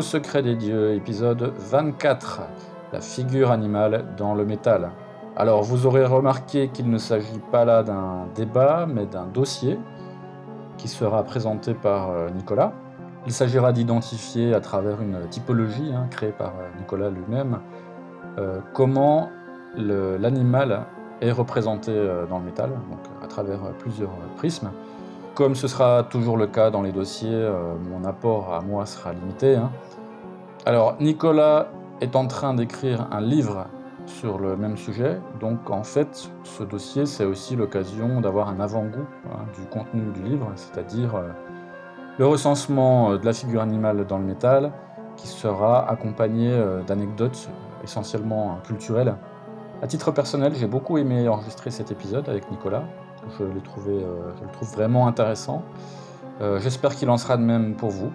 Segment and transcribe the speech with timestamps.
[0.00, 2.40] le secret des dieux, épisode 24,
[2.90, 4.92] la figure animale dans le métal.
[5.36, 9.78] Alors vous aurez remarqué qu'il ne s'agit pas là d'un débat, mais d'un dossier
[10.78, 12.72] qui sera présenté par euh, Nicolas.
[13.26, 17.58] Il s'agira d'identifier à travers une typologie hein, créée par euh, Nicolas lui-même
[18.38, 19.28] euh, comment
[19.76, 20.86] l'animal
[21.20, 21.92] est représenté
[22.30, 24.70] dans le métal, donc à travers plusieurs prismes.
[25.34, 27.48] Comme ce sera toujours le cas dans les dossiers,
[27.88, 29.56] mon apport à moi sera limité.
[29.56, 29.70] hein.
[30.66, 31.68] Alors, Nicolas
[32.02, 33.66] est en train d'écrire un livre
[34.06, 39.06] sur le même sujet, donc en fait, ce dossier, c'est aussi l'occasion d'avoir un avant-goût
[39.26, 41.28] hein, du contenu du livre, c'est-à-dire euh,
[42.18, 44.72] le recensement euh, de la figure animale dans le métal,
[45.16, 47.48] qui sera accompagné euh, d'anecdotes
[47.82, 49.14] essentiellement euh, culturelles.
[49.80, 52.84] À titre personnel, j'ai beaucoup aimé enregistrer cet épisode avec Nicolas.
[53.38, 54.00] Je, trouvé,
[54.38, 55.62] je le trouve vraiment intéressant.
[56.58, 58.10] J'espère qu'il en sera de même pour vous.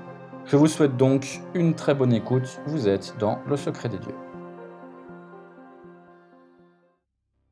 [0.45, 2.59] Je vous souhaite donc une très bonne écoute.
[2.67, 4.13] Vous êtes dans Le Secret des Dieux.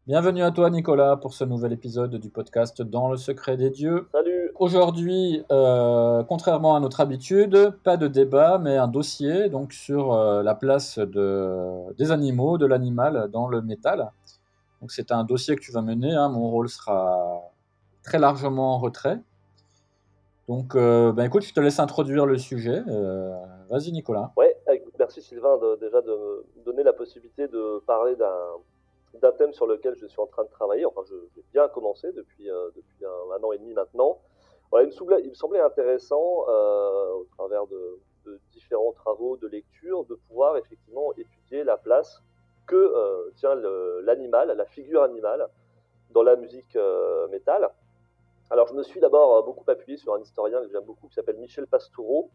[0.06, 4.08] Bienvenue à toi Nicolas pour ce nouvel épisode du podcast Dans le Secret des Dieux.
[4.12, 10.14] Salut Aujourd'hui, euh, contrairement à notre habitude, pas de débat, mais un dossier donc sur
[10.14, 14.12] euh, la place de, des animaux, de l'animal dans le métal.
[14.82, 16.14] Donc c'est un dossier que tu vas mener.
[16.14, 16.30] hein.
[16.30, 17.42] Mon rôle sera
[18.04, 19.20] très largement en retrait.
[20.48, 22.82] Donc, euh, ben écoute, je te laisse introduire le sujet.
[22.88, 23.34] Euh,
[23.70, 24.34] Vas-y Nicolas.
[24.36, 26.12] Ouais, écoute, merci Sylvain de, déjà de
[26.58, 30.50] me donner la possibilité de parler d'un thème sur lequel je suis en train de
[30.50, 30.86] travailler.
[30.86, 34.20] Enfin, j'ai bien commencé depuis, euh, depuis un, an et demi maintenant.
[34.76, 41.14] Il, me semblait, intéressant, au travers de, de différents travaux de lecture, de pouvoir effectivement
[41.14, 42.24] étudier la place
[42.66, 43.54] que tient
[44.04, 45.48] l'animal, la figure animale,
[46.10, 46.76] dans la musique
[47.30, 47.70] métal.
[48.54, 51.16] Alors, je me suis d'abord euh, beaucoup appuyé sur un historien que j'aime beaucoup, qui
[51.16, 52.30] s'appelle Michel Pastoureau,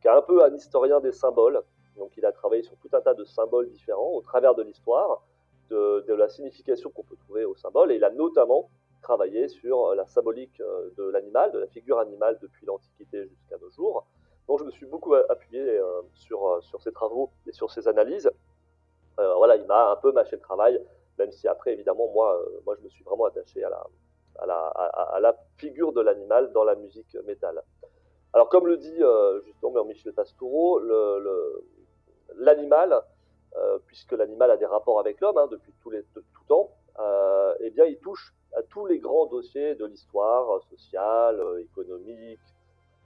[0.00, 1.60] qui est un peu un historien des symboles.
[1.96, 5.24] Donc, il a travaillé sur tout un tas de symboles différents au travers de l'histoire,
[5.70, 7.90] de, la signification qu'on peut trouver aux symboles.
[7.90, 8.70] Et il a notamment
[9.02, 13.70] travaillé sur la symbolique euh, de l'animal, de la figure animale depuis l'Antiquité jusqu'à nos
[13.70, 14.06] jours.
[14.46, 18.30] Donc, je me suis beaucoup appuyé euh, sur, ses travaux et sur ses analyses.
[19.16, 20.80] Voilà, il m'a un peu mâché le travail,
[21.18, 23.84] même si après, évidemment, moi, moi je me suis vraiment attaché à la,
[24.38, 27.62] à la, figure de l'animal dans la musique métal.
[28.32, 30.80] Alors, comme le dit euh, justement Michel Pastoureau,
[32.36, 33.00] l'animal,
[33.56, 37.54] euh, puisque l'animal a des rapports avec l'homme hein, depuis tout, les, tout temps, euh,
[37.60, 42.40] eh bien, il touche à tous les grands dossiers de l'histoire sociale, économique,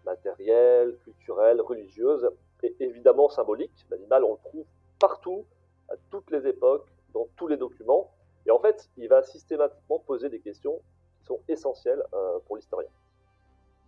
[0.04, 2.30] matérielle, culturelle, religieuse,
[2.62, 3.86] et évidemment symbolique.
[3.90, 4.66] L'animal, on le trouve
[4.98, 5.44] partout,
[5.90, 8.10] à toutes les époques, dans tous les documents.
[8.46, 10.80] Et en fait, il va systématiquement poser des questions
[11.28, 12.88] sont essentielles euh, pour l'historien.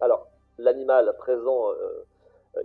[0.00, 0.28] Alors,
[0.58, 2.04] l'animal présent, euh,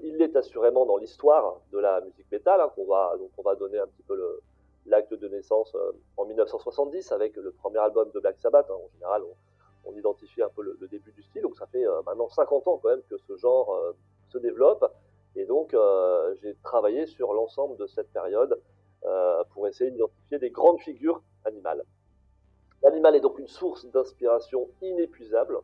[0.03, 3.79] il l'est assurément dans l'histoire de la musique métal, hein, qu'on va, on va donner
[3.79, 4.41] un petit peu
[4.85, 8.69] l'acte de naissance euh, en 1970 avec le premier album de Black Sabbath.
[8.69, 8.75] hein.
[8.75, 9.23] En général,
[9.85, 12.89] on, identifie un peu le, début du style, donc ça fait maintenant 50 ans quand
[12.89, 13.93] même que ce genre
[14.29, 14.91] se développe.
[15.35, 15.75] Et donc,
[16.41, 18.59] j'ai travaillé sur l'ensemble de cette période
[19.51, 21.85] pour essayer d'identifier des grandes figures animales.
[22.85, 25.57] L'animal est donc une source d'inspiration inépuisable.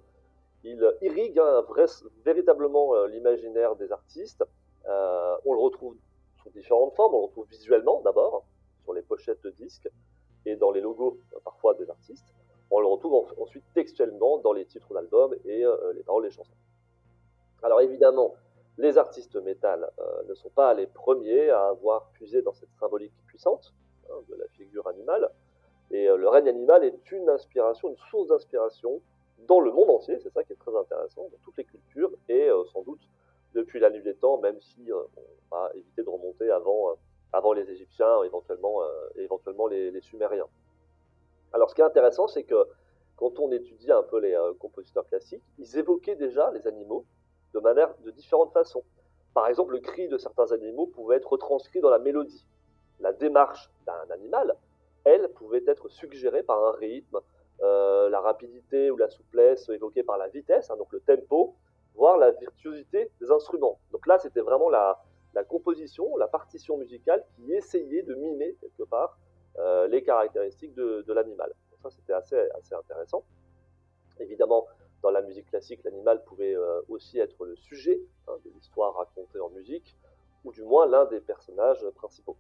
[0.63, 1.63] Il irrigue hein,
[2.25, 4.43] véritablement euh, l'imaginaire des artistes.
[4.87, 5.95] Euh, on le retrouve
[6.41, 7.13] sous différentes formes.
[7.13, 8.43] On le retrouve visuellement d'abord,
[8.83, 9.88] sur les pochettes de disques
[10.47, 12.25] et dans les logos euh, parfois des artistes.
[12.71, 15.63] On le retrouve en- ensuite textuellement dans les titres d'albums et
[15.94, 16.57] les paroles des chansons.
[17.62, 18.33] Alors évidemment,
[18.79, 19.91] les artistes métal
[20.27, 23.74] ne sont pas les premiers à avoir puisé dans cette symbolique puissante
[24.09, 25.29] hein, de la figure animale.
[25.91, 29.01] Et euh, le règne animal est une inspiration, une source d'inspiration
[29.47, 32.49] dans le monde entier, c'est ça qui est très intéressant, dans toutes les cultures, et
[32.49, 33.01] euh, sans doute
[33.53, 37.69] depuis la nuit des temps, même si euh, on va éviter de remonter avant, les
[37.69, 38.81] Égyptiens, éventuellement,
[39.15, 40.47] éventuellement les, Sumériens.
[41.53, 42.67] Alors ce qui est intéressant, c'est que
[43.17, 47.05] quand on étudie un peu les compositeurs classiques, ils évoquaient déjà les animaux
[47.53, 48.83] de manière de différentes façons.
[49.33, 52.45] Par exemple, le cri de certains animaux pouvait être retranscrit dans la mélodie.
[52.99, 54.55] La démarche d'un animal,
[55.03, 57.19] elle, pouvait être suggérée par un rythme,
[57.62, 61.56] euh, la rapidité ou la souplesse évoquée par la vitesse, hein, donc le tempo,
[61.95, 63.80] voire la virtuosité des instruments.
[63.92, 65.00] Donc là, c'était vraiment la,
[65.48, 69.18] composition, la partition musicale qui essayait de mimer quelque part
[69.89, 71.53] les caractéristiques de, l'animal.
[71.83, 72.38] Ça, c'était assez,
[72.71, 73.24] intéressant.
[74.19, 74.65] Évidemment,
[75.03, 76.56] dans la musique classique, l'animal pouvait
[76.88, 79.95] aussi être le sujet hein, de l'histoire racontée en musique,
[80.45, 82.38] ou du moins l'un des personnages principaux.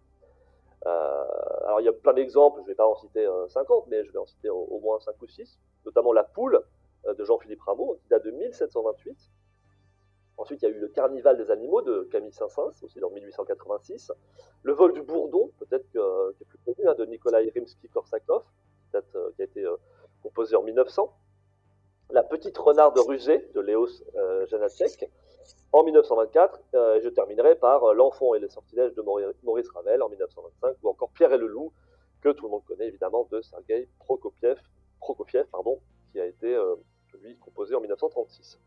[0.87, 1.23] Euh,
[1.65, 4.11] alors il y a plein d'exemples, je ne vais pas en citer 50, mais je
[4.11, 6.61] vais en citer au, moins 5 ou 6, notamment La Poule
[7.05, 9.17] euh, de Jean-Philippe Rameau, qui date de 1728.
[10.37, 14.11] Ensuite, il y a eu Le Carnival des animaux de Camille Saint-Saëns, aussi en 1886.
[14.63, 18.41] Le vol du bourdon, peut-être qui est plus connu, hein, de Nikolai Rimsky-Korsakov,
[18.95, 19.63] euh, qui a été
[20.23, 21.13] composé en 1900.
[22.09, 24.03] La petite renarde rusée de Léos
[24.47, 25.09] Janacek,
[25.73, 30.09] en 1924, euh, je terminerai par euh, L'enfant et les sortilèges de Maurice Ravel en
[30.09, 31.71] 1925, ou encore Pierre et le loup,
[32.21, 34.59] que tout le monde connaît évidemment de Sergei Prokofiev,
[34.99, 35.79] Prokofiev pardon,
[36.11, 36.75] qui a été euh,
[37.21, 38.59] lui composé en 1936.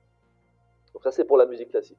[0.95, 1.99] Donc ça c'est pour la musique classique.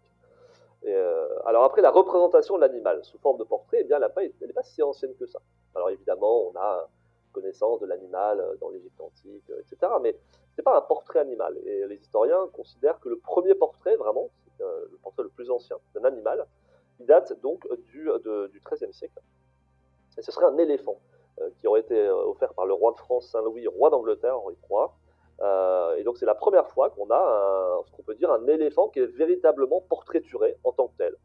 [1.45, 4.63] alors après la représentation de l'animal sous forme de portrait, eh bien elle n'est pas
[4.63, 5.39] si ancienne que ça.
[5.75, 6.89] Alors évidemment on a
[7.35, 9.91] connaissance de l'animal dans l'Égypte antique, etc.
[10.01, 10.15] Mais
[10.55, 11.57] c'est pas un portrait animal.
[11.65, 14.29] Et les historiens considèrent que le premier portrait vraiment,
[14.61, 16.45] euh, le portrait le plus ancien d'un animal,
[16.99, 18.09] il date donc du,
[18.65, 19.19] XIIIe siècle.
[20.17, 20.97] Et ce serait un éléphant
[21.41, 24.55] euh, qui aurait été euh, offert par le roi de France Saint-Louis, roi d'Angleterre Henri
[24.69, 25.99] III.
[25.99, 28.99] et donc c'est la première fois qu'on a ce qu'on peut dire un éléphant qui
[28.99, 31.15] est véritablement portraituré en tant que tel.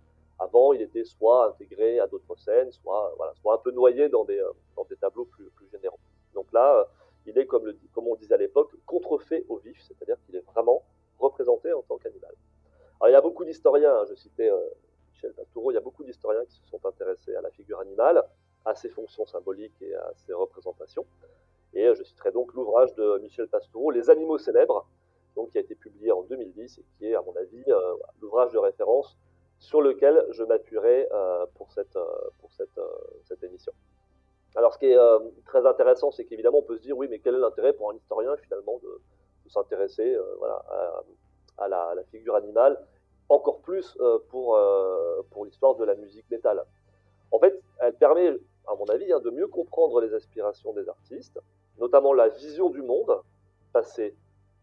[0.40, 4.24] Avant, il était soit intégré à d'autres scènes, soit, voilà, soit un peu noyé dans
[4.24, 4.42] des,
[4.74, 6.00] dans des tableaux plus, plus généraux.
[6.34, 6.88] Donc là,
[7.26, 10.44] il est, comme, le, comme on disait à l'époque, contrefait au vif, c'est-à-dire qu'il est
[10.52, 10.82] vraiment
[11.18, 12.34] représenté en tant qu'animal.
[13.00, 14.58] Alors, il y a beaucoup d'historiens, hein, je citais euh,
[15.12, 18.22] Michel Pastoureau, il y a beaucoup d'historiens qui se sont intéressés à la figure animale,
[18.64, 21.06] à ses fonctions symboliques et à ses représentations.
[21.74, 24.86] Et euh, je citerai donc l'ouvrage de Michel Pastoureau, Les animaux célèbres,
[25.36, 28.52] donc, qui a été publié en 2010 et qui est, à mon avis, euh, l'ouvrage
[28.52, 29.16] de référence
[29.60, 31.08] sur lequel je m'appuierai
[31.54, 31.96] pour, cette,
[32.40, 33.72] pour cette, émission.
[34.56, 34.98] Alors, ce qui est
[35.44, 37.94] très intéressant, c'est qu'évidemment, on peut se dire, oui, mais quel est l'intérêt pour un
[37.94, 39.00] historien, finalement, de,
[39.48, 40.64] s'intéresser voilà,
[41.58, 42.78] à, la, figure animale,
[43.30, 46.62] encore plus euh, pour, euh, pour l'histoire de la musique métal.
[47.30, 48.36] En fait, elle permet,
[48.66, 51.40] à mon avis, hein, de mieux comprendre les aspirations des artistes,
[51.78, 53.22] notamment la vision du monde,
[53.72, 54.16] passé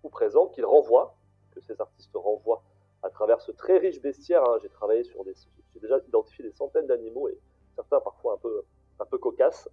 [0.04, 1.16] ou présent, qu'ils renvoient,
[1.52, 2.62] que ces artistes renvoient
[3.04, 4.44] à travers ce très riche bestiaire.
[4.44, 4.58] Hein.
[4.62, 5.34] J'ai travaillé sur des,
[5.74, 7.38] j'ai déjà identifié des centaines d'animaux et
[7.76, 8.64] certains parfois un peu,
[9.00, 9.70] un peu cocasses.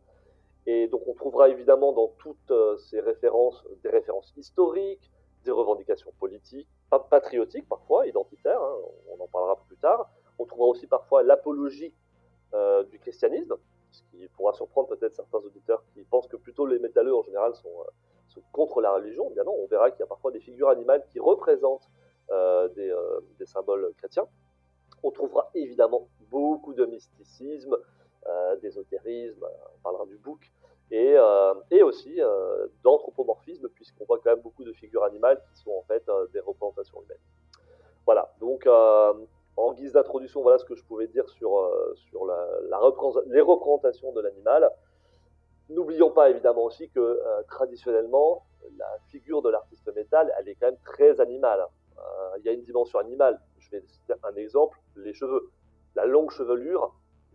[0.66, 5.10] Et donc on trouvera évidemment dans toutes euh, ces références des références historiques,
[5.44, 6.68] des revendications politiques,
[7.10, 8.76] patriotiques parfois, identitaires, hein,
[9.08, 10.10] on en parlera plus tard.
[10.38, 11.92] On trouvera aussi parfois l'apologie
[12.54, 13.56] euh, du christianisme,
[13.90, 17.54] ce qui pourra surprendre peut-être certains auditeurs qui pensent que plutôt les métalleux en général
[17.54, 19.30] sont, euh, contre la religion.
[19.30, 21.88] Bien non, on verra qu'il y a parfois des figures animales qui représentent
[22.74, 22.94] des,
[23.38, 24.26] des, symboles chrétiens.
[25.02, 27.76] On trouvera évidemment beaucoup de mysticisme,
[28.62, 30.50] d'ésotérisme, on parlera du bouc,
[30.90, 31.54] et, euh,
[31.84, 36.08] aussi euh, d'anthropomorphisme, puisqu'on voit quand même beaucoup de figures animales qui sont en fait
[36.08, 37.18] euh, des représentations humaines.
[38.06, 38.66] Voilà, donc
[39.56, 41.70] en guise d'introduction, voilà ce que je pouvais dire sur,
[43.26, 44.70] les représentations de l'animal.
[45.70, 48.44] N'oublions pas évidemment aussi que traditionnellement,
[48.76, 51.64] la figure de l'artiste métal, elle est quand même très animale.
[52.38, 53.40] Il y a une dimension animale.
[53.58, 55.50] Je vais citer un exemple, les cheveux.
[55.94, 56.92] La longue chevelure,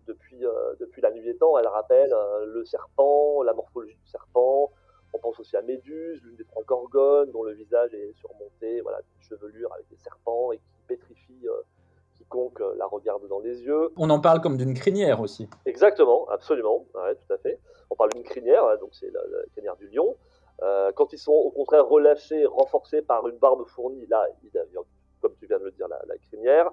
[0.09, 1.57] depuis, euh, depuis la nuit des temps.
[1.57, 4.71] Elle rappelle euh, le serpent, la morphologie du serpent.
[5.13, 8.99] On pense aussi à Méduse, l'une des trois gorgones, dont le visage est surmonté voilà,
[9.01, 11.61] d'une chevelure avec des serpents et qui pétrifie euh,
[12.15, 13.91] quiconque la regarde dans les yeux.
[13.95, 15.49] On en parle comme d'une crinière aussi.
[15.65, 17.59] Exactement, absolument, ouais, tout à fait.
[17.89, 19.21] On parle d'une crinière, donc c'est la,
[19.53, 20.15] crinière du lion.
[20.95, 24.49] Quand ils sont au contraire relâchés, renforcés par une barbe fournie, là, il
[25.21, 26.71] comme tu viens de le dire, la, crinière.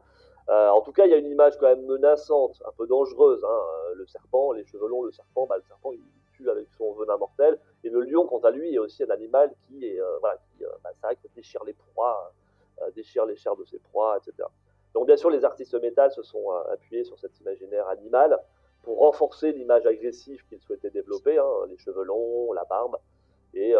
[0.48, 3.44] Euh, en tout cas, il y a une image quand même menaçante, un peu dangereuse.
[3.44, 3.48] Hein.
[3.90, 6.00] Euh, le serpent, les cheveux longs, le serpent, bah, le serpent il
[6.34, 7.58] tue avec son venin mortel.
[7.82, 10.64] Et le lion, quant à lui, est aussi un animal qui, est, euh, voilà, qui
[10.84, 12.32] bah, vrai, déchire les proies,
[12.94, 14.48] déchire les chairs de ses proies, etc.
[14.94, 18.38] Donc bien sûr, les artistes métal se sont appuyés sur cet imaginaire animal
[18.82, 22.96] pour renforcer l'image agressive qu'ils souhaitaient développer, hein, les cheveux longs, la barbe.
[23.56, 23.74] Et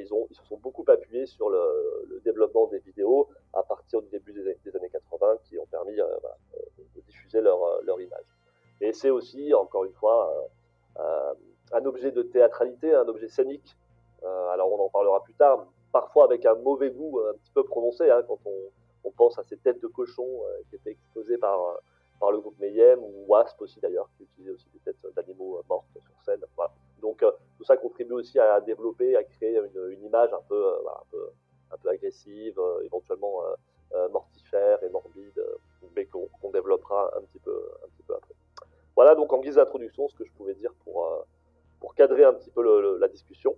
[0.00, 4.08] ils, ont, ils se sont beaucoup appuyés sur le, développement des vidéos à partir du
[4.08, 6.06] début des, années 80 qui ont permis euh,
[6.96, 8.26] de diffuser leur, euh, image.
[8.80, 10.50] Et c'est aussi, encore une fois,
[10.98, 11.34] euh,
[11.72, 13.76] un objet de théâtralité, un objet scénique.
[14.22, 18.10] alors on en parlera plus tard, parfois avec un mauvais goût un petit peu prononcé,
[18.10, 20.28] hein, quand on, pense à ces têtes de cochon
[20.68, 21.58] qui étaient exposées par,
[22.18, 25.86] par le groupe Mayhem, ou Wasp aussi d'ailleurs, qui utilisait aussi des têtes d'animaux mortes
[25.92, 26.40] sur scène.
[26.56, 26.72] Voilà.
[27.00, 30.78] Donc euh, tout ça contribue aussi à développer, à créer une, image un peu, euh,
[30.88, 31.30] un peu,
[31.72, 33.42] un peu agressive, euh, éventuellement
[34.12, 35.42] mortifère et morbide,
[35.94, 38.14] mais qu'on développera un petit peu, un petit peu
[38.94, 41.24] Voilà donc en guise d'introduction ce que je pouvais dire pour,
[41.80, 43.56] pour cadrer un petit peu la discussion.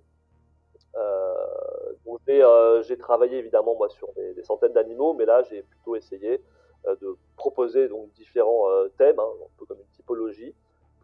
[2.82, 6.40] j'ai travaillé évidemment moi sur des, des centaines d'animaux, mais là j'ai plutôt essayé
[6.86, 8.68] de proposer donc différents
[8.98, 10.54] thèmes, hein, un peu comme une typologie,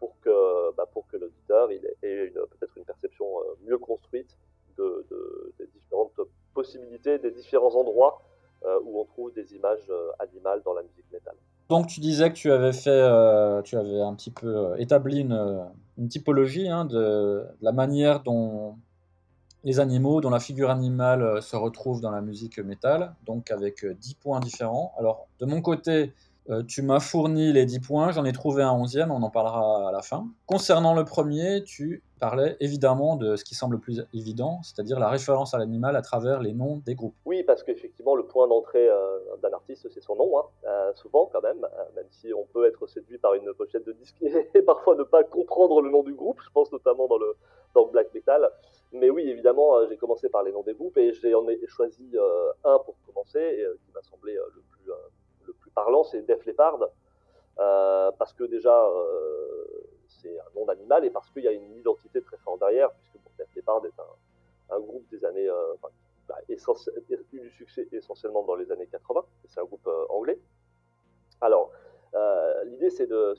[0.05, 3.25] pour que, bah, que l'auditeur ait peut-être une perception
[3.65, 4.37] mieux construite
[4.77, 5.05] de,
[5.57, 6.19] des différentes
[6.53, 8.21] possibilités, des différents endroits
[8.65, 11.33] euh, où on trouve des images euh, animales dans la musique métal.
[11.69, 15.67] Donc tu disais que tu avais fait, euh, tu avais un petit peu établi une,
[15.97, 18.75] une typologie hein, de, la manière dont
[19.63, 24.13] les animaux, dont la figure animale se retrouve dans la musique métal, donc avec 10
[24.15, 24.93] points différents.
[24.99, 26.13] Alors de mon côté,
[26.49, 29.89] euh, tu m'as fourni les 10 points, j'en ai trouvé un onzième, on en parlera
[29.89, 30.27] à la fin.
[30.45, 35.09] Concernant le premier, tu parlais évidemment de ce qui semble le plus évident, c'est-à-dire la
[35.09, 37.15] référence à l'animal à travers les noms des groupes.
[37.25, 40.43] Oui, parce qu'effectivement, le point d'entrée euh, d'un artiste, c'est son nom, hein.
[40.67, 44.21] euh, souvent quand même, même si on peut être séduit par une pochette de disque
[44.53, 47.35] et parfois ne pas comprendre le nom du groupe, je pense notamment dans le,
[47.73, 48.47] dans le black metal.
[48.93, 52.15] Mais oui, évidemment, j'ai commencé par les noms des groupes et j'en ai choisi
[52.63, 54.91] un pour commencer, qui m'a semblé le plus
[55.75, 56.79] parlant, c'est Def Leppard,
[57.59, 59.65] euh, parce que déjà, euh,
[60.07, 63.17] c'est un nom d'animal et parce qu'il y a une identité très forte derrière, puisque
[63.37, 63.99] Def Leppard est
[64.71, 65.75] un, groupe des années, euh,
[66.27, 70.39] bah, eu du succès essentiellement dans les années 80, c'est un groupe anglais.
[71.41, 71.71] Alors,
[72.65, 73.35] l'idée, c'est de,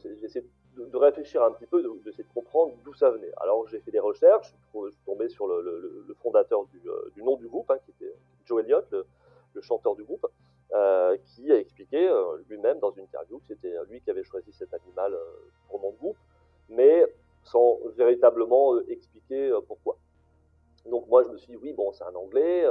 [0.77, 3.33] de, réfléchir un petit peu, d'essayer de, comprendre d'où ça venait.
[3.39, 7.71] Alors, j'ai fait des recherches, je suis tombé sur le, fondateur du, nom du groupe,
[7.71, 8.15] hein, qui était
[8.45, 8.87] Joe Elliott,
[9.55, 10.27] le chanteur du groupe.
[10.77, 14.53] Euh, qui a expliqué euh, lui-même dans une interview que c'était lui qui avait choisi
[14.53, 15.21] cet animal euh,
[15.69, 16.19] pour mon groupe,
[16.69, 17.07] mais
[17.45, 19.97] sans véritablement expliquer pourquoi.
[20.85, 22.67] Donc moi je me suis dit oui bon c'est un anglais,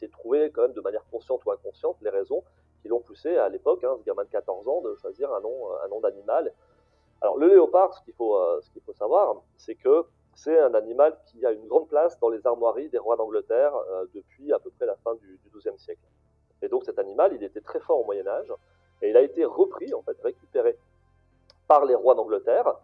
[0.00, 2.44] de trouver quand même de manière consciente ou inconsciente les raisons
[2.82, 5.72] qui l'ont poussé à l'époque, hein, ce gamin de 14 ans, de choisir un nom,
[5.82, 6.52] un nom d'animal.
[7.20, 10.04] Alors le léopard, ce qu'il faut, ce qu'il faut savoir, c'est que
[10.36, 13.72] c'est un animal qui a une grande place dans les armoiries des rois d'Angleterre
[14.14, 16.02] depuis à peu près la fin du XIIe siècle.
[16.62, 18.52] Et donc cet animal, il était très fort au Moyen Âge,
[19.02, 20.76] et il a été repris, en fait, récupéré
[21.68, 22.74] par les rois d'Angleterre,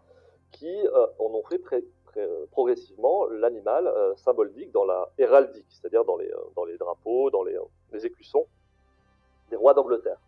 [0.51, 1.61] qui euh, en ont fait
[2.17, 8.45] euh, progressivement l'animal euh, symbolique dans la héraldique, c'est-à-dire dans les, drapeaux, dans les, écussons
[9.49, 10.19] des rois d'Angleterre.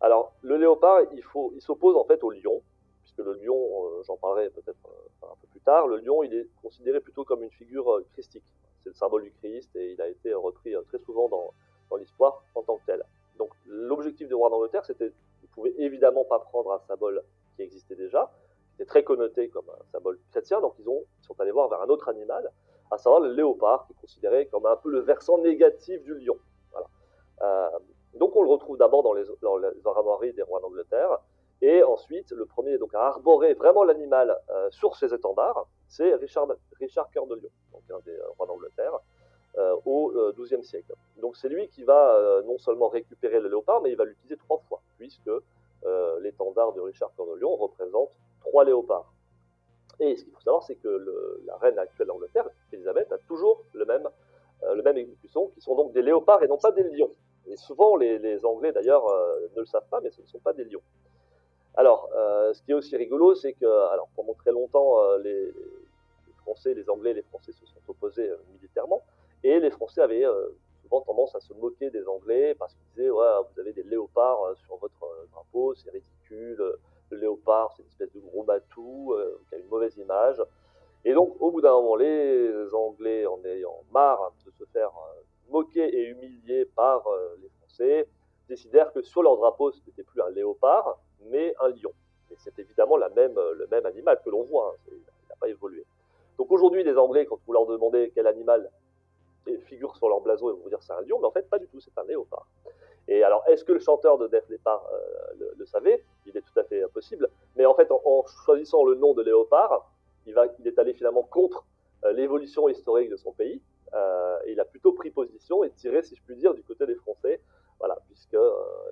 [0.00, 2.62] Alors, le léopard, il s'oppose en fait au lion,
[3.02, 4.78] puisque le lion, j'en parlerai peut-être
[5.22, 8.44] un peu plus tard, le lion, il est considéré plutôt comme une figure christique.
[8.82, 11.52] C'est le symbole du Christ et il a été repris très souvent dans,
[11.90, 13.04] dans l'histoire en tant que tel.
[13.38, 17.22] Donc l'objectif de Roi d'Angleterre, c'était, ils ne pouvaient évidemment pas prendre un symbole
[17.56, 18.30] qui existait déjà,
[18.68, 21.82] qui était très connoté comme un symbole chrétien, donc ils, ont, sont allés voir vers
[21.82, 22.50] un autre animal,
[22.90, 26.36] à savoir le léopard, qui est considéré comme un peu le versant négatif du lion.
[27.42, 27.68] Euh,
[28.14, 29.24] donc on le retrouve d'abord dans les,
[29.84, 31.18] armoiries des rois d'Angleterre,
[31.62, 37.10] et ensuite, le premier à arborer vraiment l'animal euh, sur ses étendards, c'est Richard, Richard
[37.10, 38.98] Cœur de Lion, donc un des rois d'Angleterre.
[39.58, 40.94] Euh, au XIIe euh, siècle.
[41.20, 44.36] Donc c'est lui qui va euh, non seulement récupérer le léopard, mais il va l'utiliser
[44.36, 45.30] trois fois, puisque
[46.20, 48.10] l'étendard de Richard Cœur de Lion représente
[48.42, 49.12] trois léopards.
[49.98, 53.84] Et ce qu'il faut savoir, c'est que la reine actuelle d'Angleterre, Elisabeth, a toujours le
[53.86, 54.08] même,
[54.62, 57.10] le même écuson, qui sont donc des léopards et non pas des lions.
[57.46, 59.04] Et souvent, les, Anglais d'ailleurs
[59.56, 60.82] ne le savent pas, mais ce ne sont pas des lions.
[61.74, 62.08] Alors,
[62.52, 65.52] ce qui est aussi rigolo, c'est que, alors pendant très longtemps, les,
[66.42, 69.02] Français, les Anglais, les Français se sont opposés militairement.
[69.42, 70.48] Et les Français avaient euh,
[70.82, 74.44] souvent tendance à se moquer des Anglais parce qu'ils disaient ouais, vous avez des léopards
[74.44, 76.62] euh, sur votre euh, drapeau, c'est ridicule.
[77.10, 79.16] Le léopard, c'est une espèce de gros batou
[79.48, 80.40] qui a une mauvaise image.
[81.04, 84.92] Et donc, au bout d'un moment, les Anglais, en ayant marre de se faire
[85.48, 87.02] moquer et humilier par
[87.42, 88.06] les Français,
[88.48, 91.92] décidèrent que sur leur drapeau, ce n'était plus un léopard, mais un lion.
[92.30, 94.92] Et c'est évidemment la même, le même animal que l'on voit, hein.
[94.92, 95.84] il n'a pas évolué.
[96.38, 98.70] Donc aujourd'hui, les Anglais, quand vous leur demandez quel animal
[99.66, 101.66] figure sur leur blason et vous dire c'est un lion, mais en fait pas du
[101.68, 102.46] tout, c'est un léopard.
[103.10, 106.04] Et alors, est-ce que le chanteur de Def Leppard euh, le, savait?
[106.26, 107.28] Il est tout à fait possible.
[107.56, 109.90] Mais en fait, en, choisissant le nom de léopard,
[110.26, 111.64] il, va, il est allé finalement contre
[112.04, 113.60] euh, l'évolution historique de son pays.
[113.94, 116.86] Euh, et il a plutôt pris position et tiré, si je puis dire, du côté
[116.86, 117.40] des Français.
[117.80, 118.36] Voilà, puisque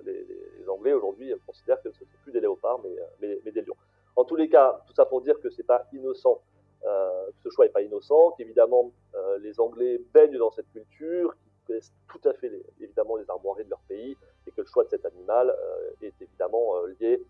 [0.03, 0.25] les,
[0.67, 3.77] Anglais aujourd'hui considèrent que ce ne sont plus des léopards, mais, mais, mais, des lions.
[4.15, 6.41] En tous les cas, tout ça pour dire que c'est pas innocent
[6.83, 11.51] que ce choix n'est pas innocent, qu'évidemment euh, les Anglais baignent dans cette culture, qu'ils
[11.67, 14.15] connaissent tout à fait évidemment les armoiries de leur pays,
[14.47, 17.23] et que le choix de cet animal euh, est évidemment lié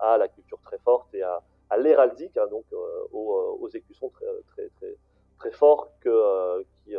[0.00, 1.42] à la culture très forte et à,
[1.78, 2.64] l'héraldique, hein, donc
[3.12, 4.96] aux, écussons très, très, très,
[5.38, 6.94] très forts qui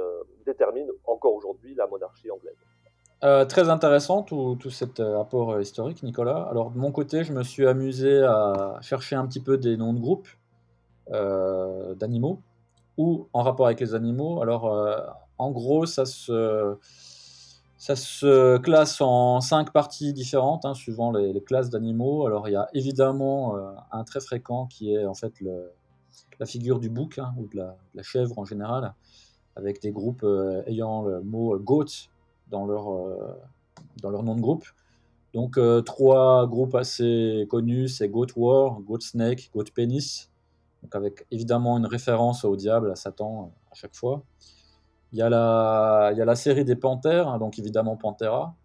[0.45, 2.55] déterminent encore aujourd'hui la monarchie anglaise.
[3.23, 6.47] Euh, très intéressant tout, tout cet euh, apport euh, historique, Nicolas.
[6.49, 9.93] Alors de mon côté, je me suis amusé à chercher un petit peu des noms
[9.93, 10.40] de groupes euh,
[11.11, 12.41] d'animaux
[12.97, 14.41] ou en rapport avec les animaux.
[14.41, 14.97] Alors euh,
[15.37, 16.75] en gros, ça se,
[17.77, 22.25] ça se classe en cinq parties différentes, hein, suivant les, classes d'animaux.
[22.25, 25.33] Alors il y a évidemment euh, un très fréquent qui est en fait
[26.39, 28.93] la figure du bouc hein, ou de la, chèvre en général,
[29.55, 32.09] avec des groupes euh, ayant le mot goat
[32.49, 33.33] dans leur, euh,
[34.01, 34.65] dans leur nom de groupe.
[35.33, 40.30] Donc euh, trois groupes assez connus, c'est Goat War, Goat Snake, Goat Penis,
[40.83, 44.23] donc avec évidemment une référence au diable, à Satan euh, à chaque fois.
[45.13, 48.55] Il y a la, série des panthères, hein, donc évidemment Panthera,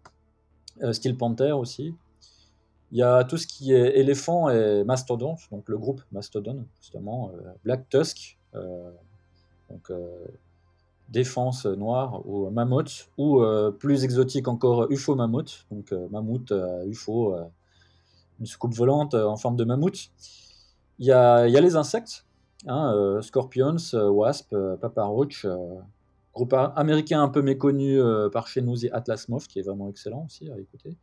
[0.81, 1.93] euh, Steel Panther aussi.
[2.91, 7.31] Il y a tout ce qui est éléphant et mastodon, donc le groupe Mastodon, justement,
[7.33, 8.91] euh, Black Tusk, euh,
[9.69, 9.91] donc
[11.09, 13.41] défense noire ou mammouth, ou
[13.77, 16.53] plus exotique encore UFO mammouth, donc mammouth,
[16.85, 17.35] UFO,
[18.39, 20.09] une soucoupe volante en forme de mammouth.
[20.99, 22.25] Il y a, les insectes,
[22.65, 25.57] hein, euh, scorpions, euh, wasp, euh, papa roach, euh,
[26.33, 27.99] groupe américain un peu méconnu
[28.31, 30.95] par chez nous, c'est Atlas Moth, qui est vraiment excellent aussi à écouter.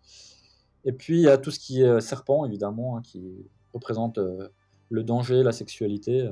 [0.84, 3.20] Et puis il y a tout ce qui est serpent, évidemment, hein, qui
[3.72, 4.20] représente
[4.90, 6.30] le danger, la sexualité.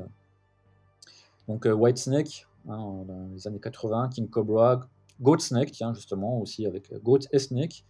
[1.49, 4.87] Donc White Snake, hein, dans les années 80, King Cobra,
[5.21, 7.85] Goat Snake, tiens, justement, aussi avec Goat et Snake.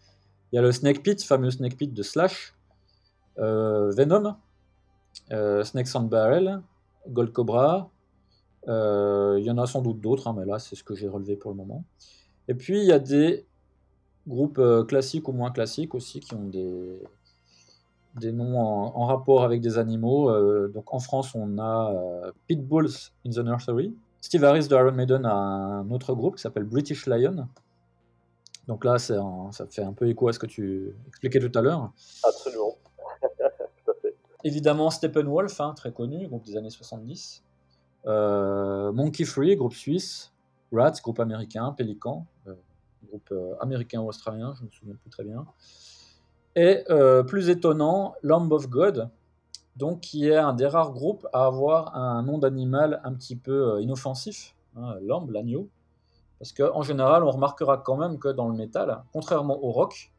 [0.51, 2.55] Il y a le Snake Pit, fameux Snake Pit de Slash,
[3.37, 4.35] Venom,
[5.31, 6.61] euh, Snake Sand Barrel,
[7.09, 7.91] Gold Cobra.
[8.69, 11.09] euh, il y en a sans doute d'autres, hein, mais là, c'est ce que j'ai
[11.09, 11.85] relevé pour le moment.
[12.49, 13.47] Et puis, il y a des
[14.27, 17.03] groupes euh, classiques ou moins classiques aussi qui ont des,
[18.21, 20.31] des noms en, rapport avec des animaux.
[20.69, 21.93] Donc en France, on a
[22.47, 23.95] Pitbulls in the Nursery.
[24.21, 27.49] Steve Harris de Iron Maiden a un autre groupe qui s'appelle British Lion.
[28.69, 31.91] Donc là, ça fait un peu écho à ce que tu expliquais tout à l'heure.
[32.23, 32.77] Absolument.
[34.45, 37.45] Évidemment, Steppenwolf, hein, très connu, groupe des années 70.
[38.07, 40.33] Euh, Monkey Free, groupe suisse.
[40.73, 41.73] Rats, groupe américain.
[41.77, 42.55] Pelican, euh,
[43.07, 45.47] groupe euh, américain ou australien, je me souviens plus très bien.
[46.55, 46.85] Et
[47.29, 49.09] plus étonnant, Lamb of God,
[49.77, 53.81] donc qui est un des rares groupes à avoir un nom d'animal un petit peu
[53.81, 55.71] inoffensif, hein, lamb, l'agneau.
[56.39, 60.12] Parce qu'en général, on remarquera quand même que dans le métal, contrairement au rock,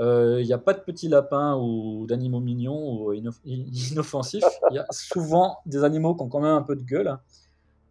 [0.00, 4.44] euh, il n'y a pas de petits lapins ou d'animaux mignons ou inoff- inoffensifs.
[4.70, 7.18] Il y a souvent des animaux qui ont quand même un peu de gueule.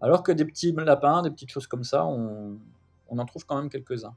[0.02, 2.58] Alors que des petits lapins, des petites choses comme ça, on,
[3.10, 4.14] on en trouve quand même quelques-uns.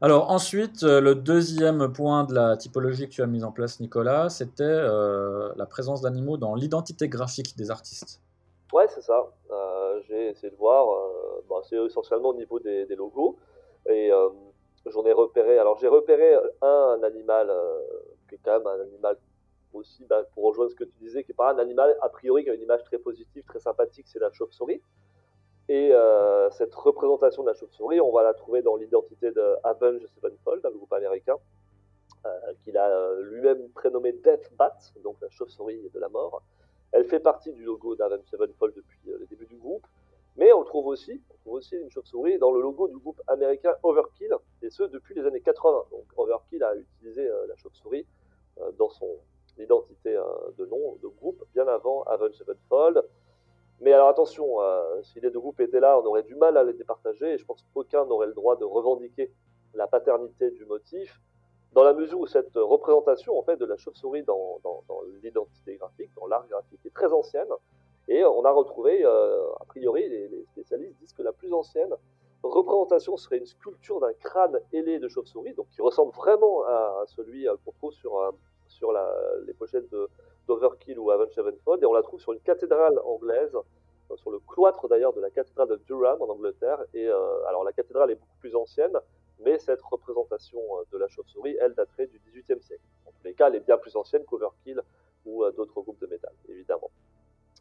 [0.00, 3.80] Alors ensuite, euh, le deuxième point de la typologie que tu as mise en place,
[3.80, 8.20] Nicolas, c'était euh, la présence d'animaux dans l'identité graphique des artistes.
[8.72, 9.26] Ouais, c'est ça.
[9.50, 10.86] Euh, j'ai essayé de voir.
[10.88, 13.36] euh, bon, c'est essentiellement au niveau des, des logos.
[13.86, 14.28] Et euh,
[14.90, 15.58] j'en ai repéré.
[15.58, 17.80] Alors, j'ai repéré un, animal euh,
[18.28, 19.16] qui est quand même un animal
[19.72, 22.44] aussi, bah, pour rejoindre ce que tu disais, qui n'est pas un animal a priori
[22.44, 24.80] qui a une image très positive, très sympathique, c'est la chauve-souris.
[25.68, 30.06] Et euh, cette représentation de la chauve-souris, on va la trouver dans l'identité de Avenged
[30.14, 31.36] Sevenfold, le groupe américain,
[32.24, 32.30] euh,
[32.64, 36.42] qu'il a lui-même prénommé Death Bat, donc la chauve-souris de la mort.
[36.92, 39.86] Elle fait partie du logo d'Avenged Sevenfold depuis le début du groupe,
[40.38, 41.20] mais on trouve aussi,
[41.72, 45.84] une chauve-souris dans le logo du groupe américain Overkill, et ce depuis les années 80.
[45.90, 48.06] Donc Overkill a utilisé euh, la chauve-souris
[48.60, 49.16] euh, dans son
[49.58, 50.24] identité euh,
[50.56, 53.02] de nom de groupe bien avant Avenged Sevenfold.
[53.80, 54.56] Mais alors attention,
[55.04, 57.44] si les deux groupes étaient là, on aurait du mal à les départager, et je
[57.44, 59.32] pense qu'aucun n'aurait le droit de revendiquer
[59.74, 61.20] la paternité du motif,
[61.74, 64.60] dans la mesure où cette représentation en fait de la chauve-souris dans
[65.22, 67.46] l'identité graphique, dans l'art graphique, est très ancienne,
[68.08, 71.94] et on a retrouvé, euh, a priori, les, spécialistes disent que la plus ancienne
[72.42, 77.46] représentation serait une sculpture d'un crâne ailé de chauve-souris, donc qui ressemble vraiment à, celui
[77.46, 78.30] euh, qu'on trouve sur, euh,
[78.66, 78.92] sur
[79.46, 79.90] les pochettes
[80.46, 83.56] d'Overkill ou Avenged Sevenfold, et on la trouve sur une cathédrale anglaise,
[84.16, 86.82] sur le cloître d'ailleurs de la cathédrale de Durham en Angleterre.
[86.94, 87.06] Et
[87.46, 88.96] alors la cathédrale est beaucoup plus ancienne,
[89.40, 92.82] mais cette représentation de la chauve-souris, elle daterait du XVIIIe siècle.
[93.04, 94.80] En tous les cas, elle est bien plus ancienne qu'Overkill
[95.26, 96.90] ou d'autres groupes de métal, évidemment.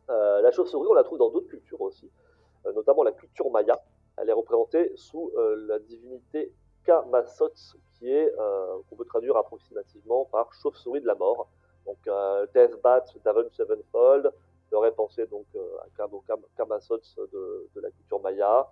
[0.10, 2.10] Euh, la chauve-souris, on la trouve dans d'autres cultures aussi,
[2.66, 3.80] euh, notamment la culture maya.
[4.18, 6.52] Elle est représentée sous euh, la divinité
[6.86, 8.34] Kamasots, qui est,
[8.90, 11.50] qu'on peut traduire approximativement par chauve-souris de la mort.
[11.86, 14.32] Donc euh, Death Bat d'Avon Sevenfold
[14.70, 15.46] ferait penser donc
[15.82, 18.68] à Kam, au Kam, Kamasots de, de la culture maya.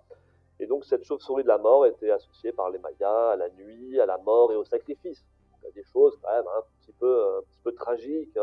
[0.60, 4.00] Et donc cette chauve-souris de la mort était associée par les Mayas à la nuit,
[4.00, 5.24] à la mort et au sacrifice.
[5.62, 8.38] Donc, des choses quand même hein, un petit peu, un petit peu tragiques,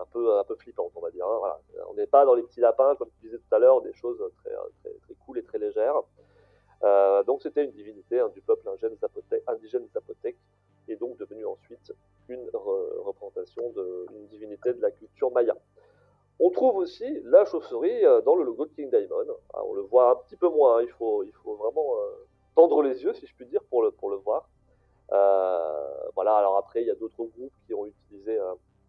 [0.00, 1.26] un peu, un peu on va dire.
[1.26, 1.56] hein.
[1.90, 4.22] On n'est pas dans les petits lapins, comme tu disais tout à l'heure, des choses
[4.42, 4.50] très,
[4.82, 6.02] très, très cool et très légères.
[6.82, 10.38] Euh, donc c'était une divinité hein, du peuple indigène zapotèque, indigène zapotèque,
[10.88, 11.92] et donc devenue ensuite
[12.28, 13.70] une représentation
[14.10, 15.56] d'une divinité de la culture maya.
[16.38, 19.36] On trouve aussi la chauve-souris euh, dans le logo de King Diamond.
[19.52, 20.82] On le voit un petit peu moins, hein.
[20.82, 23.90] il, faut, il faut vraiment euh, tendre les yeux, si je puis dire, pour le,
[23.90, 24.48] pour le voir.
[26.14, 28.38] voilà, alors après, il y a d'autres groupes qui ont utilisé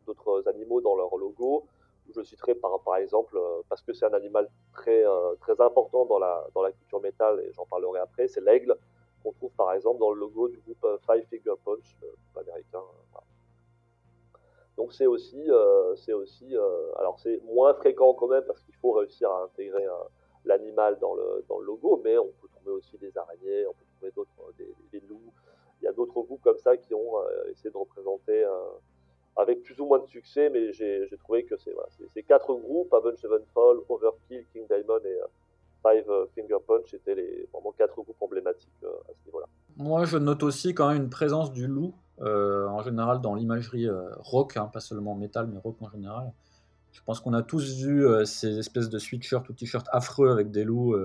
[0.06, 1.66] d'autres animaux dans leur logo.
[2.14, 5.04] Je citerai par, exemple, parce que c'est un animal très,
[5.40, 8.76] très important dans la, dans la culture métal, et j'en parlerai après, c'est l'aigle,
[9.24, 12.82] qu'on trouve par exemple dans le logo du groupe Five Finger Punch, le groupe américain.
[14.78, 15.50] Donc c'est aussi,
[16.14, 16.56] aussi
[16.98, 19.86] alors c'est moins fréquent quand même parce qu'il faut réussir à intégrer
[20.46, 23.86] l'animal dans le, dans le logo, mais on peut trouver aussi des araignées, on peut
[23.96, 24.54] trouver d'autres,
[24.92, 25.32] des, loups.
[25.82, 27.14] Il y a d'autres groupes comme ça qui ont
[27.50, 28.44] essayé de représenter
[29.38, 32.94] avec plus ou moins de succès, mais j'ai trouvé que c'est voilà, ces quatre groupes,
[32.94, 35.26] Avenged Sevenfold, Overkill, King Diamond et euh,
[35.84, 39.48] Five euh, Finger Punch étaient les, quatre groupes emblématiques euh, à ce niveau-là.
[39.78, 43.88] Moi, je note aussi quand même une présence du loup, en général dans l'imagerie
[44.20, 46.32] rock, hein, pas seulement métal, mais rock en général.
[46.92, 50.64] Je pense qu'on a tous vu ces espèces de sweatshirts ou t-shirts affreux avec des
[50.64, 50.96] loups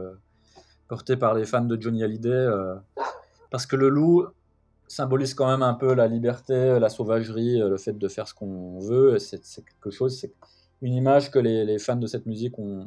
[0.89, 2.49] portés par les fans de Johnny Hallyday.
[3.51, 4.27] parce que le loup,
[4.89, 8.35] symbolise quand même un peu la liberté, la sauvagerie, euh, le fait de faire ce
[8.35, 9.19] qu'on veut.
[9.19, 10.33] C'est quelque chose, c'est
[10.83, 12.87] une image que les, fans de cette musique ont,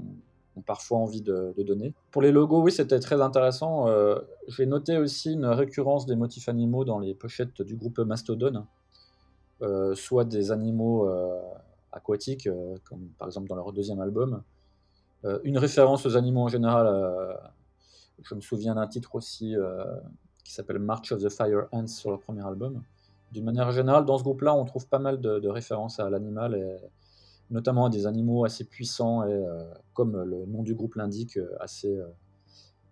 [0.65, 1.93] parfois envie de, donner.
[2.11, 3.87] Pour les logos, oui, c'était très intéressant.
[3.87, 8.65] Euh, j'ai noté aussi une récurrence des motifs animaux dans les pochettes du groupe Mastodon,
[9.61, 11.09] euh, soit des animaux
[11.93, 12.49] aquatiques,
[12.83, 14.43] comme par exemple dans leur deuxième album,
[15.43, 17.37] une référence aux animaux en général.
[18.21, 19.55] je me souviens d'un titre aussi
[20.49, 22.81] qui s'appelle March of the Fire Ants sur leur premier album.
[23.31, 26.59] D'une manière générale, dans ce groupe-là, on trouve pas mal de, références à l'animal,
[27.51, 31.55] notamment à des animaux assez puissants et, euh, comme le nom du groupe l'indique, euh,
[31.59, 32.01] assez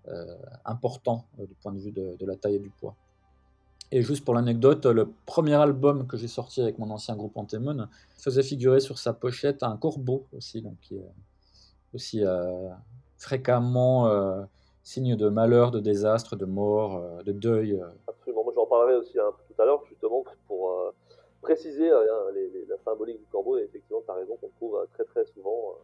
[0.08, 2.96] euh, importants du point de vue de, la taille et du poids.
[3.92, 7.88] Et juste pour l'anecdote, le premier album que j'ai sorti avec mon ancien groupe Antemon
[8.20, 11.12] faisait figurer sur sa pochette un corbeau aussi, donc qui est
[11.96, 12.22] aussi
[13.18, 14.48] fréquemment
[14.88, 17.74] signe de malheur, de désastre, de mort, euh, de deuil.
[17.74, 17.90] Euh.
[18.08, 20.92] Absolument, moi j'en parlerai aussi un peu tout à l'heure, justement, pour euh,
[21.42, 22.04] préciser hein,
[22.70, 25.76] la symbolique du corbeau, et effectivement, tu as raison, qu'on trouve très très souvent,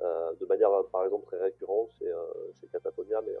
[0.00, 2.10] de manière par exemple très récurrente chez,
[2.60, 3.36] chez Catatonia, mais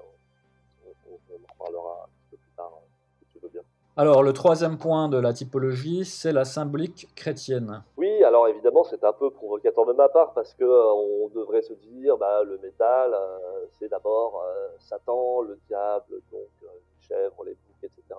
[0.86, 2.80] on, en reparlera un peu plus tard,
[3.18, 3.62] si tu veux bien.
[3.94, 7.84] Alors, le troisième point de la typologie, c'est la symbolique chrétienne.
[7.98, 11.60] Oui, alors évidemment, c'est un peu provocateur de ma part parce que euh, on devrait
[11.60, 17.44] se dire, bah, le métal, euh, c'est d'abord euh, Satan, le diable, donc les chèvres,
[17.44, 18.18] les boucs, etc.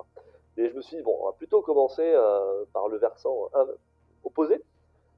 [0.57, 2.13] Et je me suis dit, bon, on va plutôt commencer
[2.71, 3.49] par le versant
[4.23, 4.61] opposé,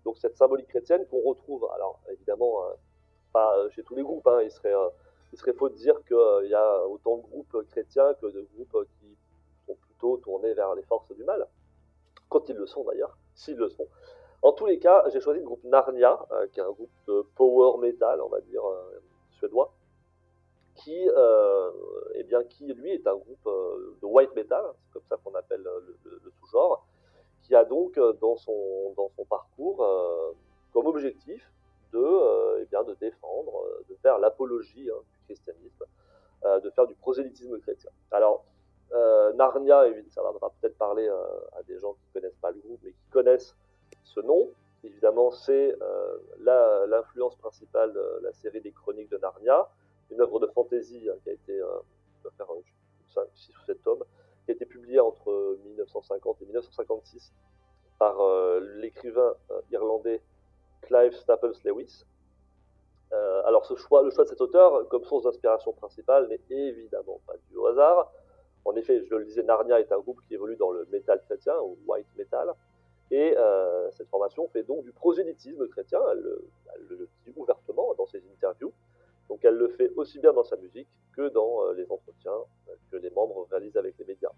[0.05, 2.61] donc cette symbolique chrétienne qu'on retrouve, alors évidemment,
[3.33, 4.73] pas chez tous les groupes, hein, il serait
[5.33, 8.87] il serait faux de dire qu'il y a autant de groupes chrétiens que de groupes
[9.01, 9.17] qui
[9.99, 11.47] tourner vers les forces du mal,
[12.29, 13.87] quand ils le sont d'ailleurs, s'ils le sont.
[14.45, 17.25] En tous les cas, j'ai choisi le groupe Narnia, euh, qui est un groupe de
[17.35, 19.73] power metal, on va dire, euh, suédois,
[20.75, 21.71] qui, euh,
[22.13, 23.49] eh bien, qui, lui, est un groupe
[24.01, 26.85] de white metal, c'est comme ça qu'on appelle le, le, sous-genre,
[27.41, 29.83] qui a donc dans son, dans son parcours
[30.73, 31.51] comme objectif
[31.91, 35.85] de, eh bien, de défendre, de faire l'apologie hein, du christianisme,
[36.43, 37.89] de faire du prosélytisme chrétien.
[38.11, 38.44] Alors,
[38.95, 40.31] euh, Narnia, ça va
[40.61, 43.55] peut-être parler euh, à des gens qui ne connaissent pas le groupe, mais qui connaissent
[44.03, 44.49] ce nom.
[44.83, 49.67] Évidemment, c'est euh, l'influence principale de la série des Chroniques de Narnia,
[50.11, 51.79] une œuvre de fantasy hein, qui a été, euh,
[52.37, 52.47] faire
[53.13, 54.03] 5, 6 ou 7 tomes,
[54.45, 57.33] qui a été publiée entre 1950 et 1956
[57.97, 58.17] par
[58.79, 59.33] l'écrivain
[59.71, 60.21] irlandais
[60.81, 62.03] Clive Staples Lewis.
[63.45, 67.35] alors, ce choix, le choix de cet auteur comme source d'inspiration principale n'est évidemment pas
[67.49, 68.11] dû au hasard.
[68.65, 71.55] En effet, je le disais, Narnia est un groupe qui évolue dans le métal chrétien,
[71.61, 72.53] ou white metal,
[73.11, 76.23] et euh, cette formation fait donc du prosélytisme chrétien, elle,
[76.89, 78.73] le dit ouvertement dans ses interviews,
[79.29, 82.73] donc elle le fait aussi bien dans sa musique que dans euh, les entretiens euh,
[82.91, 84.31] que les membres réalisent avec les médias.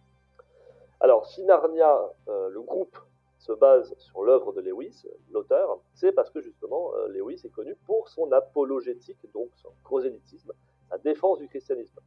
[0.99, 2.97] Alors, si Narnia, le groupe,
[3.37, 8.09] se base sur l'œuvre de Lewis, l'auteur, c'est parce que justement Lewis est connu pour
[8.09, 10.53] son apologétique, donc son prosélytisme,
[10.89, 11.99] sa défense du christianisme.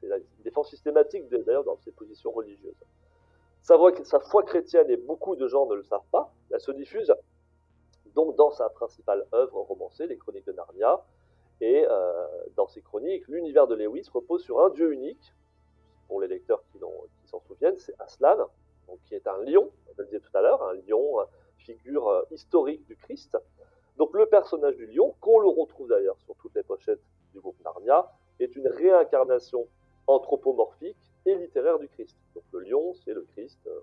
[0.00, 2.76] C'est la défense systématique d'ailleurs dans ses positions religieuses.
[3.62, 3.76] Sa,
[4.20, 7.12] foi chrétienne, et beaucoup de gens ne le savent pas, elle se diffuse
[8.14, 11.04] donc dans sa principale œuvre romancée, les Chroniques de Narnia.
[11.60, 15.34] Et euh, dans ces chroniques, l'univers de Lewis repose sur un dieu unique.
[16.06, 16.78] Pour les lecteurs qui,
[17.26, 18.48] s'en souviennent, c'est Aslan,
[18.86, 21.18] donc qui est un lion, je le disais tout à l'heure, un lion,
[21.58, 23.36] figure euh, historique du Christ.
[23.98, 27.02] Donc le personnage du lion, qu'on le retrouve d'ailleurs sur toutes les pochettes
[27.34, 29.66] du groupe Narnia, est une réincarnation
[30.08, 32.16] anthropomorphique et littéraire du Christ.
[32.34, 33.80] Donc le lion, c'est le Christ euh,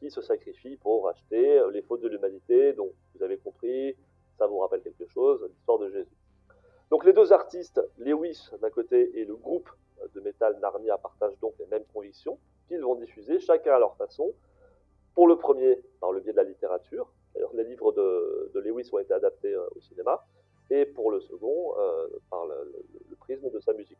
[0.00, 2.72] qui se sacrifie pour racheter les fautes de l'humanité.
[2.72, 3.94] Donc vous avez compris,
[4.38, 6.16] ça vous rappelle quelque chose, l'histoire de Jésus.
[6.90, 9.68] Donc les deux artistes, Lewis d'un côté et le groupe
[10.14, 14.32] de métal Narnia partagent donc les mêmes convictions qu'ils vont diffuser chacun à leur façon.
[15.14, 17.10] Pour le premier, par le biais de la littérature.
[17.34, 20.24] D'ailleurs, les livres de, Lewis ont été adaptés euh, au cinéma.
[20.70, 22.72] Et pour le second, euh, par le,
[23.20, 23.98] prisme de sa musique.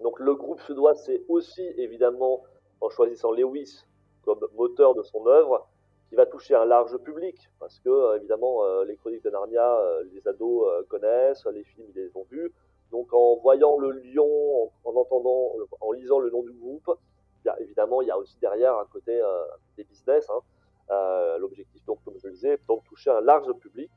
[0.00, 2.42] Donc le groupe suédois, c'est aussi évidemment,
[2.80, 3.84] en choisissant Lewis
[4.22, 5.68] comme moteur de son œuvre,
[6.08, 9.78] qui va toucher un large public, parce que euh, évidemment les chroniques de Narnia,
[10.12, 12.52] les ados connaissent, les films ils les ont vus,
[12.90, 16.90] donc en voyant le lion, en, entendant, en lisant le nom du groupe,
[17.60, 19.44] évidemment, il y a aussi derrière un côté euh,
[19.76, 20.28] des business.
[20.30, 20.40] Hein.
[20.90, 23.90] Euh, l'objectif, donc, comme je le disais, donc toucher un large public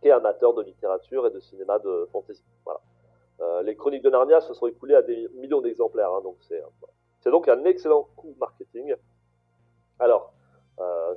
[0.00, 2.42] qui est amateur de littérature et de cinéma de fantasy.
[3.42, 7.30] Euh, les Chroniques de Narnia se sont écoulées à des millions d'exemplaires, hein, donc c'est
[7.30, 8.94] donc un excellent coup marketing.
[9.98, 10.32] Alors,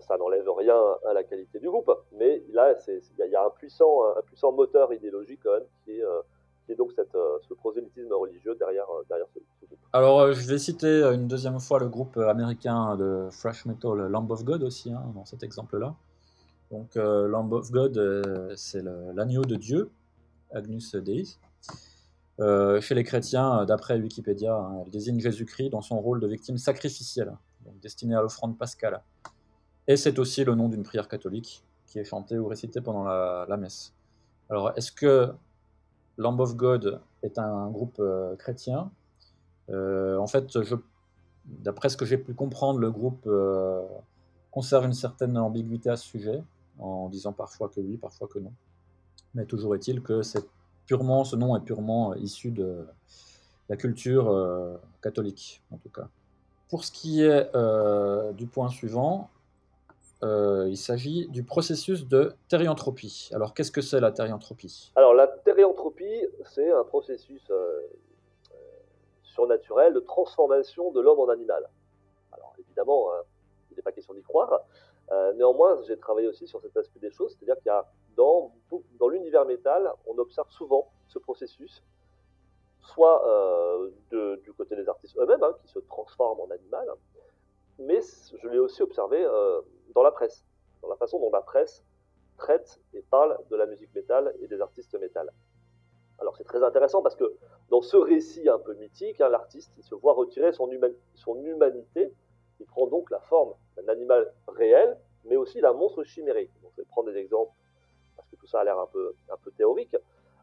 [0.01, 4.51] ça n'enlève rien à la qualité du groupe, mais là, il y, a un puissant,
[4.51, 6.03] moteur idéologique quand même qui est
[6.69, 9.79] et donc euh, ce prosélytisme religieux derrière, euh, derrière ce, groupe.
[9.93, 14.29] Alors, euh, je vais citer une deuxième fois le groupe américain de thrash metal Lamb
[14.31, 15.95] of God aussi, hein, dans cet exemple-là.
[16.71, 18.83] Donc, Lamb of God, c'est
[19.13, 19.91] l'agneau de Dieu,
[20.51, 20.95] Agnus
[22.37, 22.81] Dei.
[22.81, 27.33] chez les chrétiens, d'après Wikipédia, hein, elle désigne Jésus-Christ dans son rôle de victime sacrificielle,
[27.81, 29.01] destinée à l'offrande pascale.
[29.87, 33.57] Et c'est aussi le nom d'une prière catholique qui est chantée ou récitée pendant la,
[33.57, 33.93] messe.
[34.49, 35.31] Alors, est-ce que
[36.17, 38.91] Lamb of God est un groupe euh, chrétien?
[39.69, 40.57] Euh, en fait,
[41.45, 43.83] d'après ce que j'ai pu comprendre, le groupe euh,
[44.51, 46.43] conserve une certaine ambiguïté à ce sujet,
[46.79, 48.51] en disant parfois que oui, parfois que non.
[49.33, 50.45] Mais toujours est-il que c'est
[50.85, 52.85] purement, ce nom est purement issu de
[53.69, 54.31] la culture
[55.01, 56.07] catholique, en tout cas.
[56.69, 57.51] Pour ce qui est
[58.33, 59.29] du point suivant,
[60.23, 63.29] euh, il s'agit du processus de thérianthropie.
[63.33, 64.91] Alors, qu'est-ce que c'est la thérianthropie?
[64.95, 67.53] Alors, la thérianthropie, c'est un processus euh,
[68.51, 68.55] euh,
[69.23, 71.69] surnaturel de transformation de l'homme en animal.
[72.31, 73.23] Alors, évidemment, hein,
[73.71, 74.61] il n'est pas question d'y croire.
[75.35, 78.51] néanmoins, j'ai travaillé aussi sur cet aspect des choses, c'est-à-dire qu'il y a dans,
[79.09, 81.83] l'univers métal, on observe souvent ce processus,
[82.81, 83.23] soit
[84.09, 86.87] du côté des artistes eux-mêmes, hein, qui se transforment en animal,
[87.79, 89.23] mais je l'ai aussi observé
[89.93, 90.45] dans la presse,
[90.81, 91.83] dans la façon dont la presse
[92.37, 95.31] traite et parle de la musique métal et des artistes métal.
[96.19, 97.35] Alors c'est très intéressant parce que
[97.69, 102.13] dans ce récit un peu mythique, hein, l'artiste se voit retirer son, humanité,
[102.59, 106.51] il prend donc la forme d'un animal réel, mais aussi d'un monstre chimérique.
[106.61, 107.51] Je vais prendre des exemples
[108.35, 109.13] tout ça a l'air un peu,
[109.57, 109.95] théorique.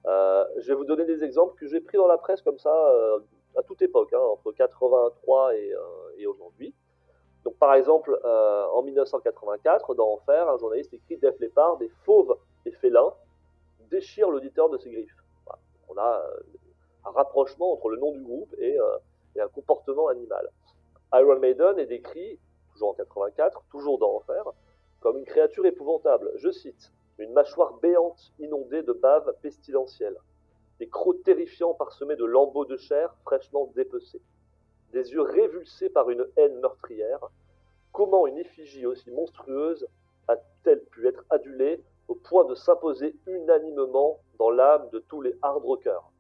[0.07, 2.75] Euh, je vais vous donner des exemples que j'ai pris dans la presse comme ça
[2.75, 3.21] euh,
[3.57, 5.79] à toute époque, hein, entre 83 et, euh,
[6.19, 6.75] et aujourd'hui.
[7.45, 12.71] Donc, par exemple, en 1984, dans Enfer, un journaliste écrit Def Leppard, des fauves et
[12.71, 13.13] félins
[13.91, 15.17] déchirent l'auditeur de ses griffes.
[15.89, 16.25] On a
[17.05, 18.79] un rapprochement entre le nom du groupe et,
[19.35, 20.49] et, un comportement animal.
[21.15, 22.39] Iron Maiden est décrit,
[22.75, 24.45] toujours en 84, toujours dans Enfer,
[25.01, 26.31] comme une créature épouvantable.
[26.37, 30.17] Je cite Une mâchoire béante inondée de bave pestilentielle,
[30.79, 34.23] des crocs terrifiants parsemés de lambeaux de chair fraîchement dépecés
[34.93, 37.21] des yeux révulsés par une haine meurtrière.
[37.93, 39.87] Comment une effigie aussi monstrueuse
[40.29, 45.65] a-t-elle pu être adulée au point de s'imposer unanimement dans l'âme de tous les hard
[45.65, 46.11] rockers?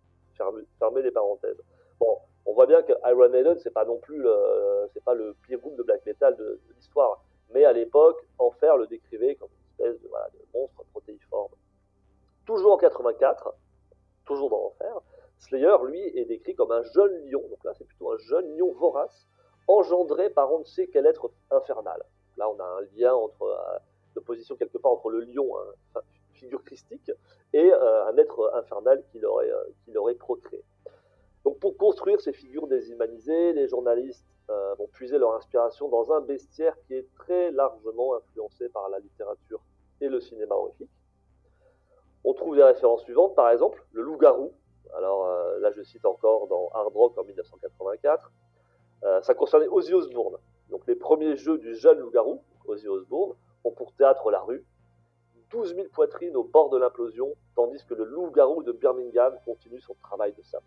[0.79, 1.61] Fermez les parenthèses.
[2.01, 5.83] Bon, on voit bien que Iron Maiden, c'est pas non plus le, pire groupe de
[5.83, 7.23] black metal de, l'histoire.
[7.55, 11.53] Mais à l'époque, Enfer le décrivait comme de, de monstre protéiforme.
[12.47, 13.55] Toujours en 84,
[14.25, 15.01] toujours dans Enfer,
[15.39, 18.73] Slayer, lui, est décrit comme un jeune lion, donc là c'est plutôt un jeune lion
[18.73, 19.27] vorace,
[19.67, 22.03] engendré par on ne sait quel être infernal.
[22.37, 23.79] Là on a un lien entre, euh,
[24.15, 26.01] l'opposition quelque part entre le lion, hein,
[26.35, 27.11] figure christique,
[27.53, 30.63] et euh, un être infernal qu'il aurait, euh, aurait procréé.
[31.45, 36.75] Donc pour construire ces figures déshumanisées, les journalistes vont puiser leur inspiration dans un bestiaire
[36.87, 39.61] qui est très largement influencé par la littérature
[40.01, 40.91] et le cinéma horrifique.
[42.25, 44.53] On trouve des références suivantes, par exemple le loup-garou,
[44.95, 48.31] alors euh, là, je cite encore dans Hard Rock en 1984.
[49.05, 50.37] Euh, ça concernait Ozzy Osbourne.
[50.71, 54.65] Donc les premiers jeux du jeune loup-garou, Ozzy Osbourne, ont pour théâtre la rue.
[55.51, 59.95] 12 000 poitrines au bord de l'implosion, tandis que le loup-garou de Birmingham continue son
[60.03, 60.63] travail de sape.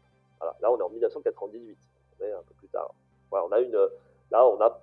[0.62, 1.78] là, on est en 1998,
[2.22, 2.94] un peu plus tard.
[3.44, 3.78] On a une,
[4.32, 4.82] là, on a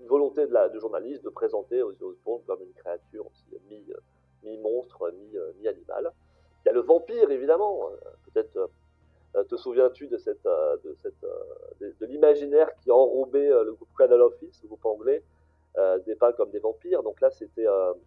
[0.00, 3.26] une volonté de, journaliste de présenter Ozzy Osbourne comme une créature
[4.42, 6.12] mi-monstre, mi, mi-animal.
[6.64, 7.90] Il y a le vampire, évidemment.
[8.26, 8.70] Peut-être
[9.48, 15.22] te souviens-tu de cette, de, l'imaginaire qui enrobait le groupe Cradle Office, le groupe anglais,
[16.06, 17.66] dépeint comme des vampires Donc là, c'était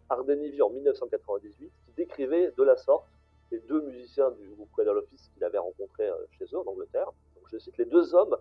[0.10, 3.06] Ardenivi en 1998 qui décrivait de la sorte
[3.52, 7.12] les deux musiciens du groupe Cradle Office qu'il avait rencontrés chez eux en Angleterre.
[7.52, 8.36] Je cite les deux hommes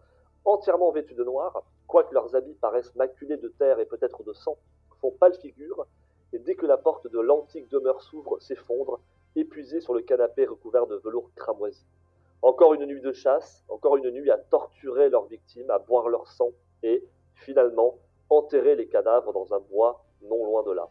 [0.45, 4.57] entièrement vêtus de noir, quoique leurs habits paraissent maculés de terre et peut-être de sang,
[5.01, 5.87] font pâle figure,
[6.33, 9.01] et dès que la porte de l'antique demeure s'ouvre, s'effondre,
[9.37, 11.85] épuisés sur le canapé recouvert de velours cramoisi.
[12.43, 16.27] Encore une nuit de chasse, encore une nuit à torturer leurs victimes, à boire leur
[16.27, 16.51] sang,
[16.83, 17.99] et, finalement,
[18.31, 20.89] enterrer les cadavres dans un bois non loin de là.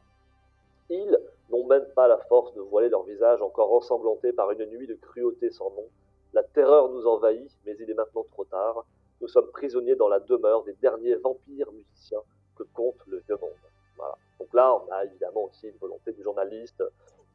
[0.90, 1.18] Ils
[1.50, 4.96] n'ont même pas la force de voiler leur visage encore ensanglanté par une nuit de
[4.96, 5.86] cruauté sans nom.
[6.34, 8.86] La terreur nous envahit, mais il est maintenant trop tard.
[9.22, 12.22] Nous sommes prisonniers dans la demeure des derniers vampires musiciens
[12.56, 13.52] que compte le vieux monde.
[13.98, 14.16] Voilà.
[14.40, 16.84] Donc là, on a évidemment aussi une volonté du journaliste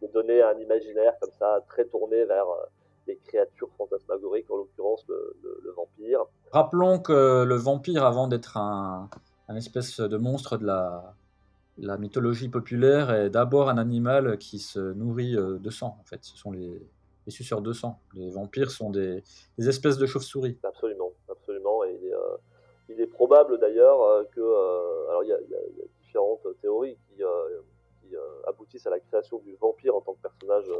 [0.02, 2.66] de donner un imaginaire comme ça, très tourné vers euh,
[3.06, 6.24] les créatures fantasmagoriques, en l'occurrence le, vampire.
[6.52, 9.08] Rappelons que le vampire, avant d'être un,
[9.54, 11.14] espèce de monstre de la,
[11.78, 16.24] la mythologie populaire, est d'abord un animal qui se nourrit euh, de sang, en fait.
[16.24, 16.82] Ce sont les,
[17.26, 18.00] les suceurs de sang.
[18.14, 19.22] Les vampires sont des,
[19.58, 20.58] espèces de chauves-souris.
[20.62, 21.05] Absolument.
[22.96, 24.40] Il est, euh, probable d'ailleurs euh, que.
[24.40, 25.38] Euh, alors il y, a,
[26.00, 27.22] différentes théories qui,
[28.46, 30.70] aboutissent à la création du vampire en tant que personnage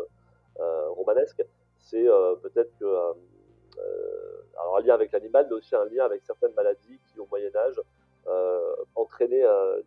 [0.90, 1.44] romanesque.
[1.78, 2.06] C'est
[2.42, 2.86] peut-être que.
[4.58, 7.80] alors un lien avec l'animal, mais aussi un lien avec certaines maladies qui, au Moyen-Âge,
[8.94, 9.44] entraînaient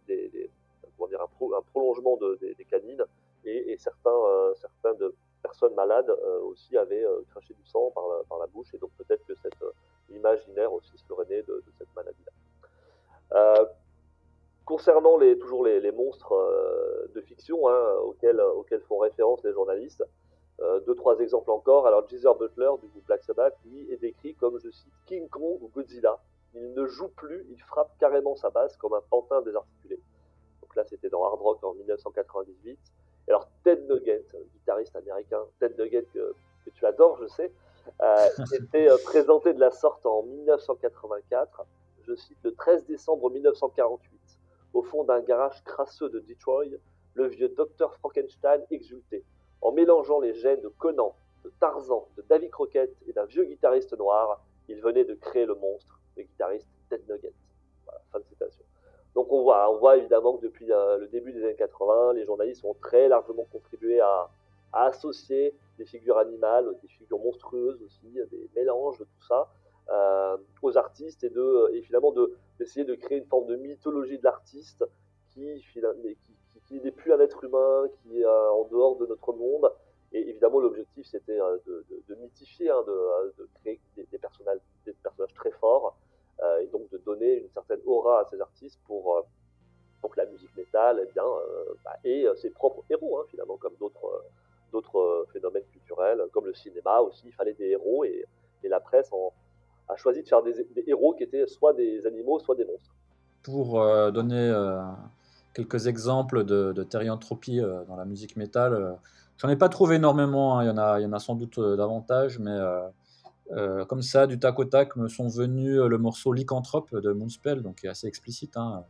[0.07, 3.03] des, dire, un, prolongement des, canines
[3.45, 8.39] et, et certains, certains de personnes malades euh, aussi avaient euh, craché du sang par
[8.39, 9.71] la, bouche, et donc peut-être que cette euh,
[10.11, 13.65] imaginaire aussi serait né de, de cette maladie-là.
[14.65, 16.33] concernant les, toujours les, monstres
[17.13, 18.41] de fiction hein, auxquels,
[18.87, 20.03] font référence les journalistes,
[20.85, 21.87] deux, trois exemples encore.
[21.87, 25.57] Alors, Geezer Butler du groupe Black Sabbath, lui, est décrit comme, je cite, King Kong
[25.61, 26.19] ou Godzilla.
[26.53, 29.99] Il ne joue plus, il frappe carrément sa basse comme un pantin désarticulé.
[30.61, 32.77] Donc là, c'était dans Hard Rock en 1998
[33.29, 36.33] alors Ted Nugget, guitariste américain, Ted Nugget que,
[36.73, 37.51] tu adores, je sais,
[38.01, 41.65] euh, était euh, présenté de la sorte en 1984,
[42.03, 44.19] je cite, le 13 décembre 1948,
[44.73, 46.77] au fond d'un garage crasseux de Detroit,
[47.15, 49.23] le vieux docteur Frankenstein exultait.
[49.61, 53.97] En mélangeant les gènes de Conan, de Tarzan, de Davy Crockett et d'un vieux guitariste
[53.97, 57.33] noir, il venait de créer le monstre, le guitariste Ted Nugget.
[57.85, 58.63] Voilà, fin de citation.
[59.15, 62.25] Donc on voit, on voit évidemment que depuis euh, le début des années 80, les
[62.25, 64.29] journalistes ont très largement contribué à,
[64.71, 69.49] associer des figures animales, des figures monstrueuses aussi, des mélanges de tout ça
[69.89, 72.13] euh, aux artistes et, de, et finalement
[72.59, 74.85] d'essayer de, créer une forme de mythologie de l'artiste
[75.31, 75.65] qui,
[76.67, 79.71] qui, n'est plus un être humain, qui est euh, en dehors de notre monde.
[80.11, 85.87] Et évidemment, l'objectif, c'était de, mythifier, hein, de, créer des, personnages, des personnages très forts
[85.87, 86.08] euh,
[86.61, 89.21] et donc de donner une certaine aura à ces artistes pour, euh,
[90.01, 93.57] pour que la musique métal eh bien, euh, bah, ait ses propres héros, hein, finalement,
[93.57, 94.23] comme d'autres
[94.71, 98.23] d'autres phénomènes culturels, comme le cinéma aussi, il fallait des héros et,
[98.63, 99.09] et la presse
[99.87, 100.53] a choisi de faire des,
[100.85, 102.93] héros qui étaient soit des animaux, soit des monstres.
[103.41, 104.53] Pour donner
[105.55, 108.99] quelques exemples de, de dans la musique métal,
[109.37, 110.63] j'en ai pas trouvé énormément, hein.
[110.63, 112.55] il, y y en a sans doute davantage, mais
[113.51, 117.11] euh, comme ça, du tac au tac, me sont venus euh, le morceau Lycanthrope de
[117.11, 118.57] Moonspell, donc qui est assez explicite.
[118.57, 118.83] Hein.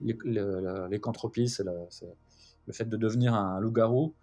[0.00, 4.14] Lycanthropie, c'est le, fait de devenir un loup-garou.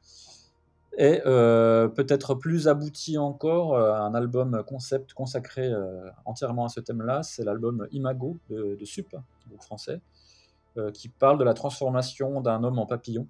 [0.97, 5.71] Et euh, peut-être plus abouti encore, un album concept consacré
[6.25, 9.15] entièrement à ce thème-là, c'est l'album Imago de, de Sup,
[9.47, 10.01] groupe français,
[10.93, 13.27] qui parle de la transformation d'un homme en papillon.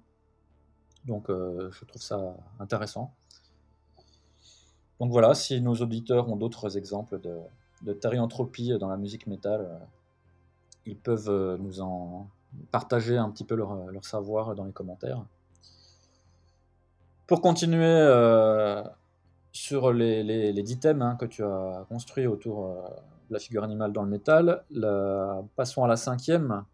[1.04, 3.12] Donc je trouve ça intéressant.
[5.00, 7.38] Donc voilà, si nos auditeurs ont d'autres exemples de,
[7.82, 9.78] de dans la musique métal, euh,
[10.86, 12.26] ils peuvent euh, nous en
[12.72, 15.22] partager un petit peu leur, savoir dans les commentaires.
[17.26, 18.82] Pour continuer euh,
[19.52, 22.68] sur les, les, dix thèmes hein, que tu as construits autour
[23.28, 24.64] de la figure animale dans le métal,
[25.56, 26.64] passons à la cinquième,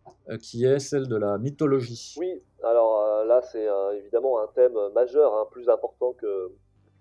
[0.41, 2.15] qui est celle de la mythologie.
[2.19, 3.67] Oui, alors là c'est
[3.99, 6.53] évidemment un thème majeur, hein, plus important que,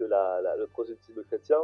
[0.08, 1.60] le prosélytisme chrétien,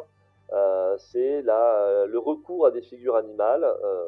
[0.51, 4.03] euh, c'est euh, le recours à des figures animales euh,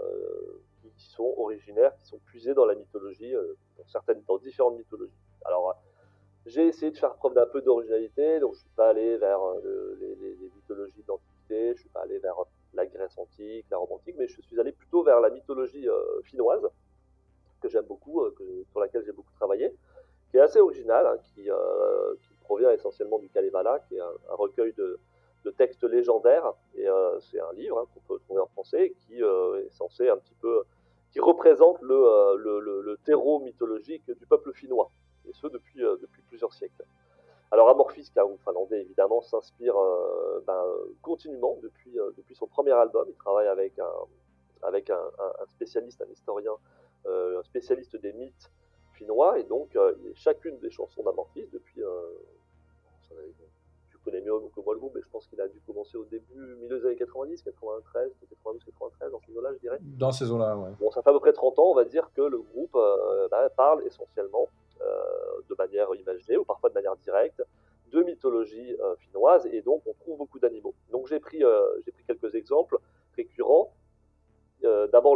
[0.98, 3.34] qui sont originaires, qui sont puisées dans la mythologie,
[3.78, 5.12] dans, certaines, dans différentes mythologies.
[5.46, 5.76] Alors,
[6.48, 9.40] j'ai essayé de faire preuve d'un peu d'originalité, donc je ne suis pas allé vers
[10.00, 12.36] les, mythologies d'Antiquité, je ne suis pas allé vers
[12.74, 15.88] la Grèce antique, la Rome antique, mais je suis allé plutôt vers la mythologie
[16.24, 16.68] finnoise,
[17.62, 18.24] que j'aime beaucoup,
[18.72, 19.72] sur laquelle j'ai beaucoup travaillé,
[20.32, 21.48] qui est assez originale, hein, qui
[22.52, 25.00] provient essentiellement du Kalevala, qui est un, recueil de,
[25.58, 26.54] textes légendaires.
[26.76, 26.86] Et
[27.22, 30.64] c'est un livre hein, qu'on peut trouver en français qui est censé un petit peu,
[31.12, 34.92] qui représente le, le, terreau mythologique du peuple finnois,
[35.28, 36.84] et ce depuis, depuis plusieurs siècles.
[37.52, 39.76] Alors Amorphis, groupe finlandais évidemment, s'inspire
[40.46, 40.64] ben,
[41.02, 43.06] continuellement depuis, depuis son premier album.
[43.10, 43.94] Il travaille avec un,
[44.64, 45.02] avec un
[45.48, 46.56] spécialiste, un historien,
[47.06, 48.52] un spécialiste des mythes
[48.94, 49.78] finnois, et donc
[50.16, 51.82] chacune des chansons d'Amorphis depuis
[54.04, 56.56] connais mieux que moi le groupe, mais je pense qu'il a dû commencer au début,
[56.60, 59.78] milieu des années 90, 93, 92, 93, dans ces eaux-là, je dirais.
[59.82, 60.72] Dans ces eaux-là, ouais.
[60.80, 63.28] Bon, ça fait à peu près 30 ans, on va dire que le groupe euh,
[63.30, 64.48] bah, parle essentiellement
[64.82, 64.86] euh,
[65.50, 67.44] de manière imaginée, ou parfois de manière directe,
[67.92, 70.74] de mythologie euh, finnoise, et donc on trouve beaucoup d'animaux.
[70.92, 71.44] Donc j'ai pris,
[71.86, 72.78] j'ai pris quelques exemples
[73.16, 73.74] récurrents.
[74.92, 75.16] D'abord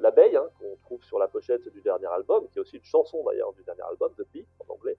[0.00, 3.24] l'abeille, hein, qu'on trouve sur la pochette du dernier album, qui est aussi une chanson
[3.24, 4.98] d'ailleurs du dernier album, The Bee en anglais.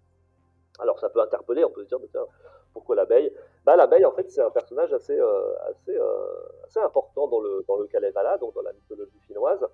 [0.81, 1.99] Alors ça peut interpeller, on peut se dire,
[2.73, 3.31] pourquoi l'abeille?
[3.65, 6.25] Bah, L'abeille, en fait, c'est un personnage assez, euh, assez, euh,
[6.65, 9.65] assez important dans le, dans le Kalevala, donc dans la mythologie finnoise.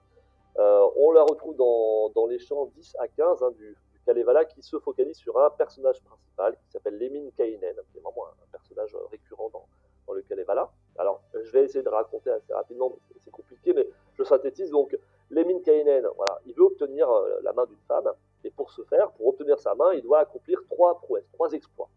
[0.58, 4.62] Euh, on la retrouve dans, dans, les chants 10 à 15 hein, du, Kalevala qui
[4.62, 8.96] se focalise sur un personnage principal qui s'appelle Lemin Kainen, qui est vraiment un, personnage
[9.12, 9.66] récurrent dans,
[10.08, 10.70] dans le Kalevala.
[10.98, 13.88] Alors, je vais essayer de raconter assez rapidement, mais c'est compliqué, mais
[14.18, 14.72] je synthétise.
[14.72, 14.98] Donc,
[15.30, 17.10] Lemin Kainen, voilà, il veut obtenir
[17.44, 18.10] la main d'une femme,
[18.48, 21.90] et pour ce faire, pour obtenir sa main, il doit accomplir trois prouesses, trois exploits.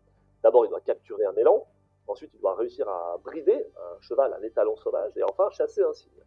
[0.43, 1.67] D'abord, il doit capturer un élan,
[2.09, 5.93] ensuite il doit réussir à brider un cheval, un étalon sauvage, et enfin chasser un
[5.93, 6.25] cygne.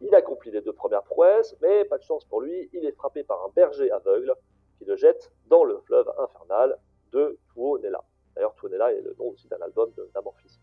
[0.00, 3.24] Il accomplit les deux premières prouesses, mais pas de chance pour lui, il est frappé
[3.24, 4.34] par un berger aveugle
[4.78, 6.78] qui le jette dans le fleuve infernal
[7.10, 8.04] de Tuonela.
[8.36, 10.60] D'ailleurs, Tuonela est le nom aussi d'un album d'Amorphis.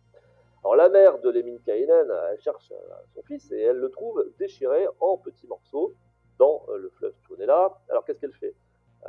[0.64, 2.72] Alors la mère de Lemminkainen, elle cherche
[3.14, 5.94] son fils et elle le trouve déchiré en petits morceaux
[6.40, 7.78] dans le fleuve Tuonela.
[7.90, 8.56] Alors qu'est-ce qu'elle fait?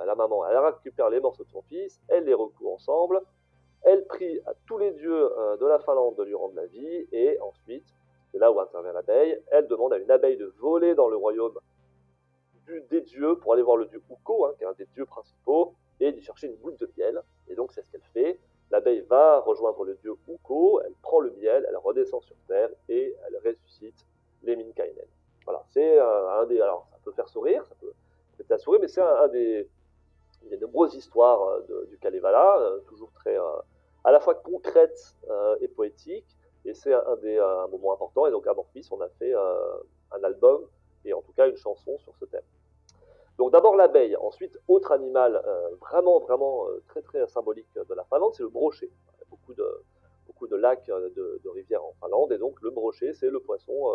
[0.05, 3.23] La maman, elle récupère les morceaux de son fils, elle les recoue ensemble,
[3.83, 7.07] elle prie à tous les dieux euh, de la Finlande de lui rendre la vie,
[7.13, 7.87] et ensuite,
[8.33, 11.59] c'est là où intervient l'abeille, elle demande à une abeille de voler dans le royaume
[12.91, 15.75] des dieux pour aller voir le dieu Ukko, hein, qui est un des dieux principaux,
[16.01, 17.23] et d'y chercher une goutte de miel.
[17.49, 18.41] Et donc c'est ce qu'elle fait.
[18.71, 23.15] L'abeille va rejoindre le dieu Ukko, elle prend le miel, elle redescend sur terre et
[23.27, 24.05] elle ressuscite
[24.43, 25.07] les Minkainen.
[25.45, 26.61] Voilà, c'est euh, un des.
[26.61, 27.93] Alors ça peut faire sourire, ça peut
[28.45, 29.69] faire sourire, mais c'est un, des,
[30.47, 33.43] il y a de nombreuses histoires euh, du Kalevala, euh, toujours très euh,
[34.05, 35.17] à la fois concrètes
[35.61, 37.39] et poétiques, et c'est un des
[37.73, 38.27] moments importants.
[38.29, 40.65] Et donc à Morphis, on a fait un album
[41.05, 42.45] et en tout cas une chanson sur ce thème.
[43.37, 45.43] Donc d'abord l'abeille, ensuite autre animal
[45.81, 48.89] vraiment vraiment très très symbolique de la Finlande, c'est le brochet.
[48.89, 49.83] Il y a beaucoup de
[50.29, 53.93] beaucoup de lacs, de, rivières en Finlande, et donc le brochet, c'est le poisson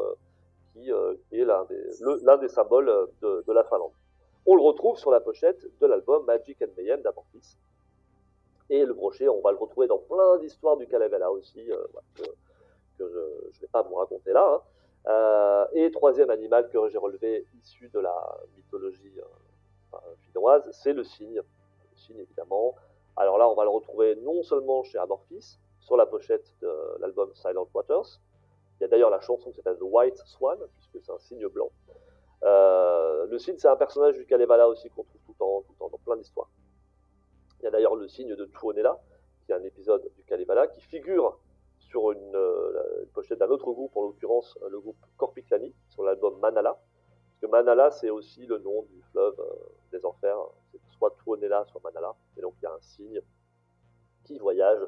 [0.74, 3.94] qui, est l'un des, symboles de la Finlande.
[4.46, 7.58] On le retrouve sur la pochette de l'album Magic and Mayhem d'Amorphis.
[8.70, 11.78] Et le brochet, on va le retrouver dans plein d'histoires du Calavera aussi, euh,
[12.16, 12.24] que,
[12.98, 14.46] je ne vais pas vous raconter là.
[14.46, 14.62] Hein.
[15.08, 18.16] Euh, et troisième animal que j'ai relevé, issu de la
[18.56, 19.20] mythologie
[19.94, 21.42] euh, finnoise, c'est le cygne.
[21.92, 22.76] Le cygne, évidemment.
[23.18, 27.30] Alors là, on va le retrouver non seulement chez Amorphis, sur la pochette de l'album
[27.36, 28.20] Silent Waters.
[28.80, 31.48] Il y a d'ailleurs la chanson qui s'appelle The White Swan, puisque c'est un cygne
[31.48, 31.70] blanc.
[32.44, 35.98] Euh, le cygne, c'est un personnage du Kalevala aussi qu'on trouve tout le temps, dans
[36.00, 36.50] plein d'histoires.
[37.60, 39.00] Il y a d'ailleurs le cygne de Tuonela,
[39.46, 41.38] qui est un épisode du Kalevala, qui figure
[41.78, 46.72] sur une, euh, pochette d'un autre groupe, en l'occurrence le groupe Korpiklani, sur l'album Manala.
[46.72, 49.54] Parce que Manala, c'est aussi le nom du fleuve euh,
[49.92, 50.38] des enfers.
[50.72, 52.16] C'est soit Tuonela, soit Manala.
[52.38, 53.22] Et donc il y a un cygne
[54.24, 54.80] qui voyage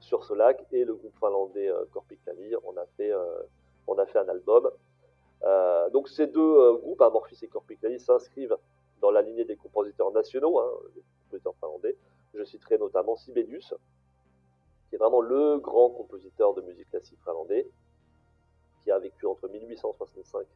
[0.00, 0.66] sur ce lac.
[0.72, 2.74] Et le groupe finlandais Korpiklani, on
[3.86, 4.70] on a fait un album
[5.44, 8.56] euh, donc ces deux euh, groupes, Amorphis et Corpiclani, s'inscrivent
[9.00, 11.96] dans la lignée des compositeurs nationaux, hein, des compositeurs finlandais.
[12.34, 13.74] Je citerai notamment Sibelius,
[14.88, 17.68] qui est vraiment le grand compositeur de musique classique finlandais,
[18.82, 20.46] qui a vécu entre 1865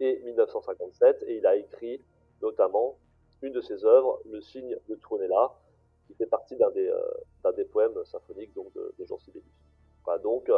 [0.00, 2.00] et 1957, et il a écrit
[2.40, 2.96] notamment
[3.42, 5.52] une de ses œuvres, Le signe de Trunella,
[6.06, 9.44] qui fait partie d'un des, euh, poèmes symphoniques donc, de, Jean Sibelius.
[10.04, 10.50] Voilà, donc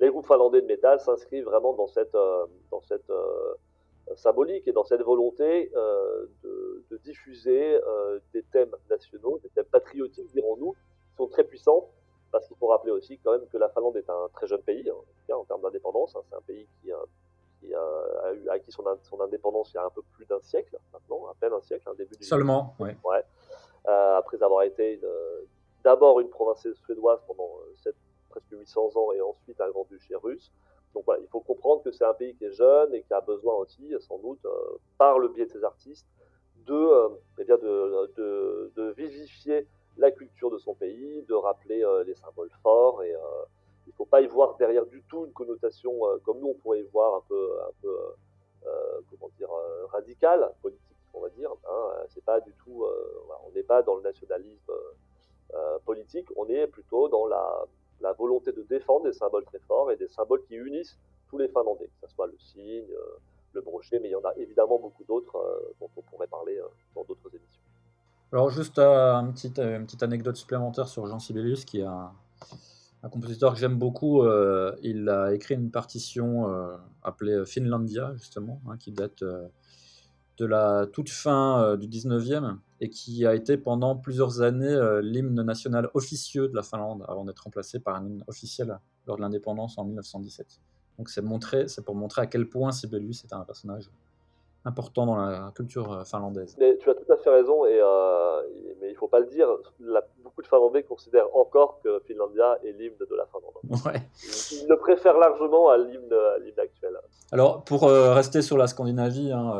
[0.00, 3.54] les groupes finlandais de métal s'inscrivent vraiment dans cette, euh, dans cette euh,
[4.16, 7.78] symbolique et dans cette volonté euh, de, de, diffuser
[8.32, 11.90] des thèmes nationaux, des thèmes patriotiques, dirons-nous, qui sont très puissants,
[12.32, 14.88] parce qu'il faut rappeler aussi quand même que la Finlande est un très jeune pays,
[14.88, 16.16] hein, en, termes d'indépendance.
[16.16, 16.90] Hein, c'est un pays qui,
[17.60, 20.76] qui a, eu acquis son, son, indépendance il y a un peu plus d'un siècle
[20.92, 22.90] maintenant, à peine un siècle, un début du Seulement, oui.
[23.04, 23.22] Ouais.
[23.84, 25.00] après avoir été
[25.84, 27.96] d'abord une province suédoise pendant cette
[28.30, 30.50] presque 800 ans et ensuite un grand-duché russe.
[30.94, 33.20] Donc voilà, il faut comprendre que c'est un pays qui est jeune et qui a
[33.20, 36.06] besoin aussi, sans doute, euh, par le biais de ses artistes,
[36.66, 37.08] de, euh,
[37.38, 38.12] eh bien de,
[38.74, 39.66] de, vivifier
[39.96, 43.14] la culture de son pays, de rappeler euh, les symboles forts et,
[43.86, 46.86] il faut pas y voir derrière du tout une connotation comme nous on pourrait y
[46.92, 47.96] voir un peu, un peu
[49.10, 49.48] comment dire,
[49.90, 51.50] radicale, politique, on va dire.
[51.68, 52.86] Hein, c'est pas du tout,
[53.46, 54.72] on n'est pas dans le nationalisme
[55.84, 57.66] politique, on est plutôt dans la,
[58.00, 60.98] la volonté de défendre des symboles très forts et des symboles qui unissent
[61.28, 62.86] tous les Finlandais, que ce soit le signe,
[63.52, 65.36] le brochet, mais il y en a évidemment beaucoup d'autres
[65.80, 66.58] dont on pourrait parler
[66.94, 67.60] dans d'autres émissions.
[68.32, 72.12] Alors juste euh, une, petite, euh, anecdote supplémentaire sur Jean Sibelius, qui est un,
[73.10, 74.22] compositeur que j'aime beaucoup.
[74.22, 76.46] Euh, il a écrit une partition
[77.02, 83.34] appelée Finlandia, justement, hein, qui date de la toute fin du 19e et qui a
[83.34, 88.06] été pendant plusieurs années l'hymne national officieux de la Finlande, avant d'être remplacé par un
[88.06, 90.60] hymne officiel lors de l'indépendance en 1917.
[90.98, 91.22] Donc c'est
[91.84, 93.90] pour montrer à quel point Sibelius est un personnage
[94.64, 96.56] important dans la culture euh, finlandaise.
[96.58, 98.42] Mais tu as tout à fait raison, et, euh,
[98.80, 99.48] mais il ne faut pas le dire,
[100.22, 103.84] beaucoup de Finlandais considèrent encore que Finlandia est l'hymne de la Finlande.
[103.86, 104.02] Ouais.
[104.52, 106.12] Ils, le préfèrent largement à l'hymne
[106.58, 106.98] actuel.
[107.32, 109.54] Alors, pour euh, rester sur la Scandinavie, hein,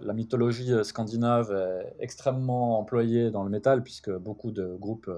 [0.00, 5.10] la mythologie scandinave est extrêmement employée dans le métal, puisque beaucoup de groupes,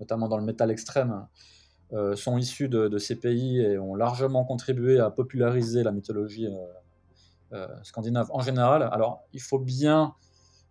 [0.00, 1.26] notamment dans le métal extrême,
[2.16, 6.48] sont issus de, de, ces pays et ont largement contribué à populariser la mythologie
[7.82, 8.88] scandinave en général.
[8.92, 10.14] Alors, il faut bien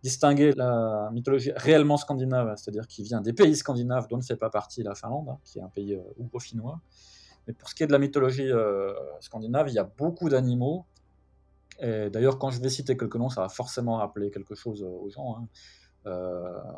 [0.03, 4.49] distinguer la mythologie réellement scandinave, c'est-à-dire qui vient des pays scandinaves dont ne fait pas
[4.49, 6.81] partie la Finlande, hein, qui est un pays euh, finnois
[7.47, 10.86] Mais pour ce qui est de la mythologie euh, scandinave, il y a beaucoup d'animaux.
[11.79, 15.09] Et d'ailleurs, quand je vais citer quelques noms, ça va forcément rappeler quelque chose aux
[15.09, 15.38] gens.
[15.38, 15.47] Hein.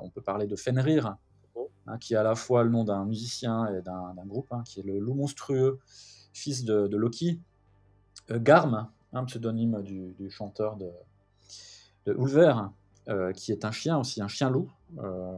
[0.01, 1.17] on peut parler de Fenrir,
[1.87, 4.83] hein, qui est à la fois le nom d'un musicien et d'un groupe, qui est
[4.83, 5.79] le loup monstrueux,
[6.31, 7.41] fils de, Loki.
[8.29, 10.89] Garm, un pseudonyme du, chanteur de,
[12.05, 12.15] de
[13.07, 15.31] euh, qui est un chien aussi, un chien-loup euh,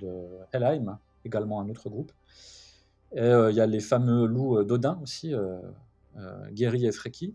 [0.00, 0.12] de
[0.52, 2.12] Helheim, également un autre groupe.
[3.12, 5.34] Et euh, il y a les fameux loups d'Odin aussi,
[6.50, 7.34] Guéry et Freki,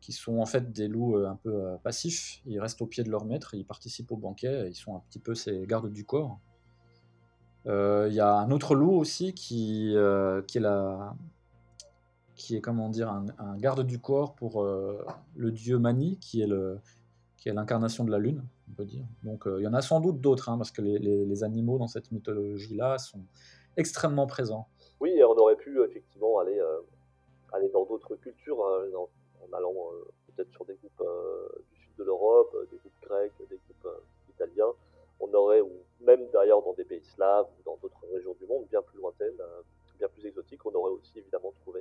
[0.00, 2.42] qui sont en fait des loups un peu passifs.
[2.46, 5.18] Ils restent au pied de leur maître, ils participent au banquet, ils sont un petit
[5.18, 6.38] peu ces gardes du corps.
[7.66, 9.94] Il y a un autre loup aussi qui,
[10.46, 11.14] qui est la,
[12.36, 16.46] qui est comment dire un, garde du corps pour euh, le dieu Mani, qui est
[16.46, 16.78] le
[17.38, 19.04] qui est l'incarnation de la lune, on peut dire.
[19.22, 21.78] Donc euh, il y en a sans doute d'autres, hein, parce que les, les, animaux
[21.78, 23.20] dans cette mythologie-là sont
[23.76, 24.68] extrêmement présents.
[25.00, 26.80] Oui, et on aurait pu effectivement aller euh,
[27.52, 29.74] aller dans d'autres cultures, hein, en, allant
[30.28, 31.08] peut-être sur des groupes
[31.72, 33.88] du sud de l'Europe, des groupes grecs, des groupes
[34.28, 34.72] italiens.
[35.20, 38.66] On aurait, ou même d'ailleurs dans des pays slaves ou dans d'autres régions du monde
[38.68, 39.40] bien plus lointaines,
[39.98, 41.80] bien plus exotiques, on aurait aussi évidemment trouvé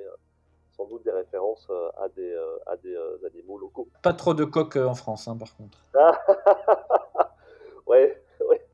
[0.76, 3.88] sans doute des références euh, à des, euh, à des euh, animaux locaux.
[4.01, 5.78] Pas trop de coqs en France, hein, par contre.
[7.88, 8.65] ouais, ouais.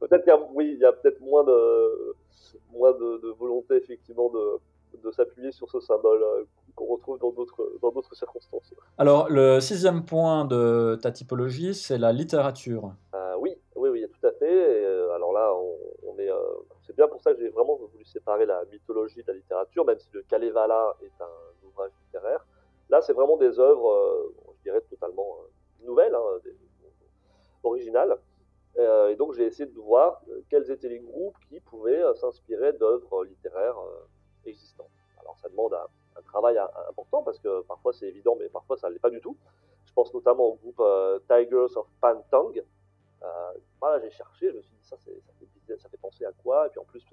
[0.00, 2.14] peut-être qu'il y a, oui, il y a peut-être moins de,
[2.72, 4.60] moins de, volonté effectivement de,
[5.02, 8.72] de s'appuyer sur ce symbole qu'on retrouve dans d'autres, dans d'autres circonstances.
[8.98, 12.92] Alors, le sixième point de ta typologie, c'est la littérature.
[13.40, 14.86] oui, oui, oui, tout à fait.
[15.14, 15.76] alors là, on,
[16.20, 16.30] est,
[16.86, 19.98] c'est bien pour ça que j'ai vraiment voulu séparer la mythologie de la littérature, même
[19.98, 22.44] si le Kalevala est un ouvrage littéraire.
[22.90, 26.50] Là, c'est vraiment des œuvres, euh, je dirais, totalement euh, nouvelles, hein,
[27.62, 28.16] originales.
[28.78, 33.24] Euh, et donc, j'ai essayé de voir quels étaient les groupes qui pouvaient s'inspirer d'œuvres
[33.24, 33.78] littéraires
[34.46, 34.90] existantes.
[35.20, 35.86] Alors, ça demande un,
[36.24, 36.58] travail
[36.88, 39.36] important parce que parfois c'est évident, mais parfois ça ne l'est pas du tout.
[39.86, 40.82] Je pense notamment au groupe
[41.28, 42.52] Tigers of Pantang.
[43.80, 46.66] Voilà, j'ai cherché, je me suis dit, ça, fait, penser à quoi?
[46.66, 47.04] Et puis en plus,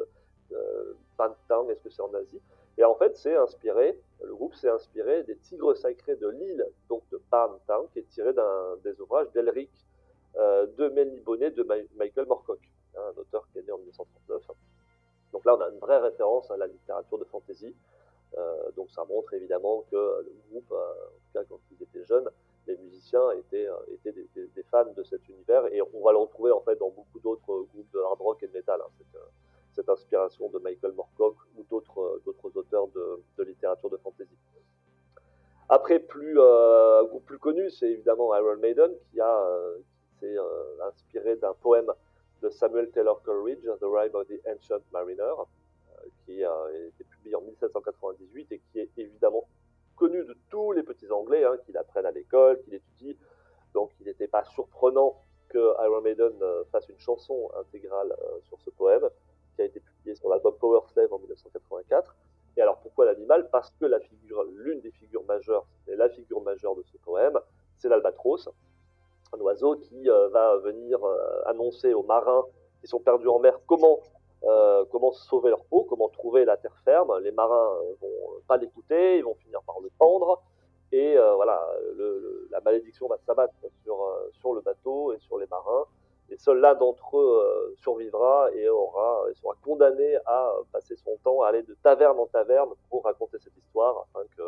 [0.51, 2.41] euh, Pantang, est-ce que c'est en Asie?
[2.77, 7.03] Et en fait, c'est inspiré, le groupe s'est inspiré des Tigres sacrés de l'île, donc
[7.11, 9.71] de Pantang, qui est tiré d'un des ouvrages d'Elric
[10.37, 11.63] euh, de Melnibonnet de
[11.95, 12.59] Michael Moorcock,
[12.95, 14.41] hein, un auteur qui est né en 1939.
[15.31, 17.73] Donc là, on a une vraie référence à la littérature de fantasy.
[18.37, 22.29] Euh, donc ça montre évidemment que le groupe, en tout cas quand ils étaient jeunes,
[22.67, 26.61] les musiciens étaient, étaient des, fans de cet univers et on va le retrouver en
[26.61, 28.79] fait dans beaucoup d'autres groupes de hard rock et de metal.
[28.81, 29.19] Hein,
[29.75, 34.37] cette inspiration de Michael Moorcock ou d'autres euh, auteurs de, littérature de fantasy.
[35.67, 37.03] Après, plus, euh,
[37.41, 39.79] connu, c'est évidemment Iron Maiden qui a euh,
[40.19, 40.37] s'est
[40.87, 41.91] inspiré d'un poème
[42.41, 45.33] de Samuel Taylor Coleridge, The Rime of the Ancient Mariner,
[46.25, 46.55] qui a
[46.87, 49.45] été publié en 1798 et qui est évidemment
[49.95, 53.15] connu de tous les petits Anglais hein, qui l'apprennent à l'école, qui l'étudient.
[53.73, 56.33] Donc il n'était pas surprenant que Iron Maiden
[56.71, 59.07] fasse une chanson intégrale sur ce poème
[59.55, 62.15] qui a été publié sur l'album Power Slave en 1984.
[62.57, 63.49] Et alors pourquoi l'animal?
[63.49, 67.37] Parce que la figure, l'une des figures majeures, et la figure majeure de ce poème,
[67.77, 68.49] c'est l'albatros,
[69.33, 72.45] un oiseau qui euh, va venir euh, annoncer aux marins
[72.79, 73.99] qui sont perdus en mer comment
[74.91, 77.17] comment sauver leur peau, comment trouver la terre ferme.
[77.19, 80.41] Les marins vont pas l'écouter, ils vont finir par le pendre.
[80.91, 81.61] Et voilà,
[82.51, 83.97] la malédiction va s'abattre sur,
[84.33, 85.85] sur le bateau et sur les marins.
[86.29, 91.49] Et seul l'un d'entre eux survivra et aura, sera condamné à passer son temps à
[91.49, 94.43] aller de taverne en taverne pour raconter cette histoire afin que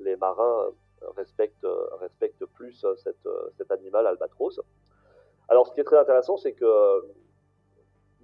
[0.00, 0.66] les marins
[1.16, 2.84] respectent, plus
[3.56, 4.60] cet animal albatros.
[5.48, 7.04] Alors, ce qui est très intéressant, c'est que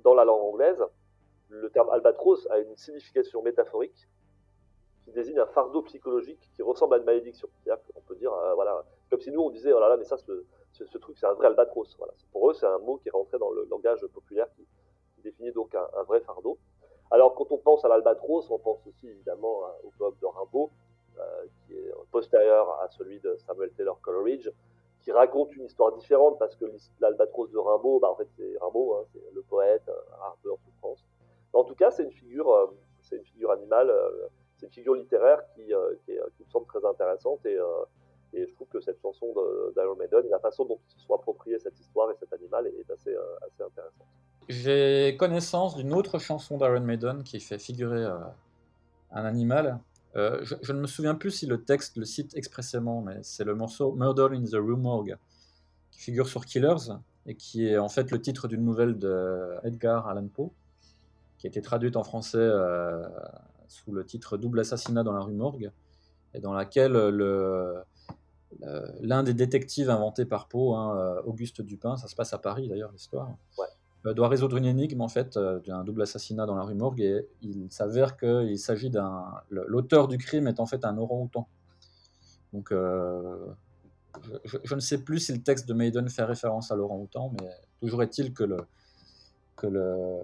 [0.04, 0.82] dans la langue anglaise,
[1.48, 4.08] le terme albatros a une signification métaphorique
[5.04, 7.48] qui désigne un fardeau psychologique qui ressemble à une malédiction.
[7.52, 10.44] C'est-à-dire qu'on peut dire, euh, voilà, comme si nous on disait, oh mais ça, ce,
[10.72, 11.96] ce, truc, c'est un vrai albatros.
[12.32, 14.66] Pour eux, c'est un mot qui est rentré dans le langage populaire qui,
[15.22, 16.58] définit donc un, vrai fardeau.
[17.10, 20.70] Alors, quand on pense à l'albatros, on pense aussi évidemment au poème de Rimbaud,
[21.18, 24.50] euh, qui est postérieur à celui de Samuel Taylor Coleridge,
[25.04, 26.64] qui raconte une histoire différente parce que
[26.98, 30.56] l'albatros de Rimbaud, bah, en fait, c'est Rimbaud, hein, c'est le poète, un peu en
[30.56, 31.04] souffrance.
[31.52, 32.66] En tout cas, c'est une figure, euh,
[33.02, 35.72] c'est une figure animale, euh, c'est une figure littéraire qui,
[36.06, 37.58] qui, me semble très intéressante et,
[38.32, 39.26] et je trouve que cette chanson
[39.76, 42.90] d'Iron Maiden, la façon dont ils se sont appropriés cette histoire et cet animal est
[42.90, 44.06] assez, assez intéressante.
[44.48, 48.06] J'ai connaissance d'une autre chanson d'Iron Maiden qui fait figurer
[49.10, 49.80] un animal
[50.16, 53.54] euh, je, ne me souviens plus si le texte le cite expressément, mais c'est le
[53.54, 55.16] morceau Murder in the Rue Morgue
[55.90, 56.92] qui figure sur Killers
[57.26, 60.50] et qui est en fait le titre d'une nouvelle de Edgar Allan Poe
[61.38, 63.06] qui a été traduite en français euh,
[63.68, 65.72] sous le titre Double assassinat dans la rue Morgue
[66.32, 67.82] et dans laquelle le,
[69.00, 72.68] l'un des détectives inventés par Poe, hein, euh, Auguste Dupin, ça se passe à Paris
[72.68, 73.66] d'ailleurs l'histoire, ouais.
[74.06, 77.00] Euh, doit résoudre une énigme en fait euh, d'un double assassinat dans la rue Morgue
[77.00, 81.48] et il s'avère qu'il s'agit d'un l'auteur du crime est en fait un orang-outan.
[82.52, 83.46] Donc euh,
[84.44, 87.50] je, ne sais plus si le texte de Maiden fait référence à l'orang-outan, mais
[87.80, 88.58] toujours est-il que le
[89.56, 90.18] que le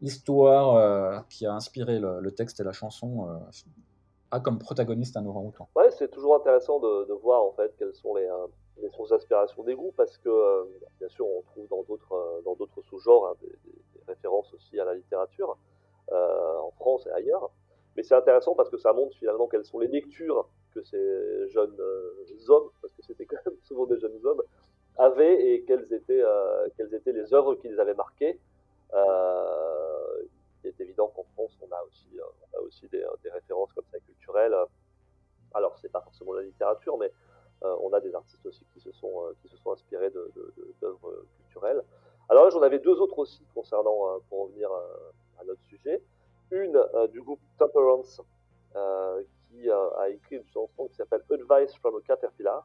[0.00, 3.26] l'histoire qui a inspiré le, texte et la chanson
[4.30, 5.68] a comme protagoniste un orang-outan.
[5.74, 8.28] Ouais, c'est toujours intéressant de, voir en fait quelles sont les
[8.80, 10.64] les sources d'inspiration des groupes parce que euh,
[10.98, 13.52] bien sûr on trouve dans d'autres euh, dans d'autres sous-genres hein, des,
[14.06, 15.56] références aussi à la littérature
[16.12, 17.50] euh, en France et ailleurs.
[17.96, 21.80] Mais c'est intéressant parce que ça montre finalement quelles sont les lectures que ces jeunes
[22.48, 24.42] hommes parce que c'était quand même souvent des jeunes hommes
[24.98, 26.22] avaient et quelles étaient
[26.76, 28.38] quelles étaient les œuvres qui les avaient marqués
[28.92, 33.86] il est évident qu'en France on a aussi on a aussi des, des références comme
[33.90, 34.56] ça culturelles.
[35.54, 37.10] Alors c'est pas forcément la littérature mais
[37.80, 40.10] on a des artistes aussi qui se sont, euh, qui se sont inspirés
[40.80, 41.82] d'œuvres culturelles.
[42.28, 44.70] Alors là, j'en avais deux autres aussi concernant, euh, pour revenir
[45.38, 46.02] à notre sujet.
[46.50, 46.78] Une
[47.10, 48.20] du groupe Temperance,
[49.50, 52.64] qui a écrit une chanson qui s'appelle Advice from a Caterpillar,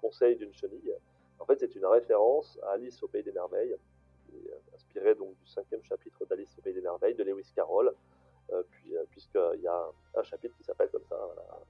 [0.00, 0.94] conseil d'une chenille.
[1.38, 3.76] En fait, c'est une référence à Alice au Pays des Merveilles,
[4.74, 7.92] inspirée donc du cinquième chapitre d'Alice au Pays des Merveilles de Lewis Carroll, euh,
[8.70, 11.18] puis, euh, puisqu'il y a un chapitre qui s'appelle comme ça,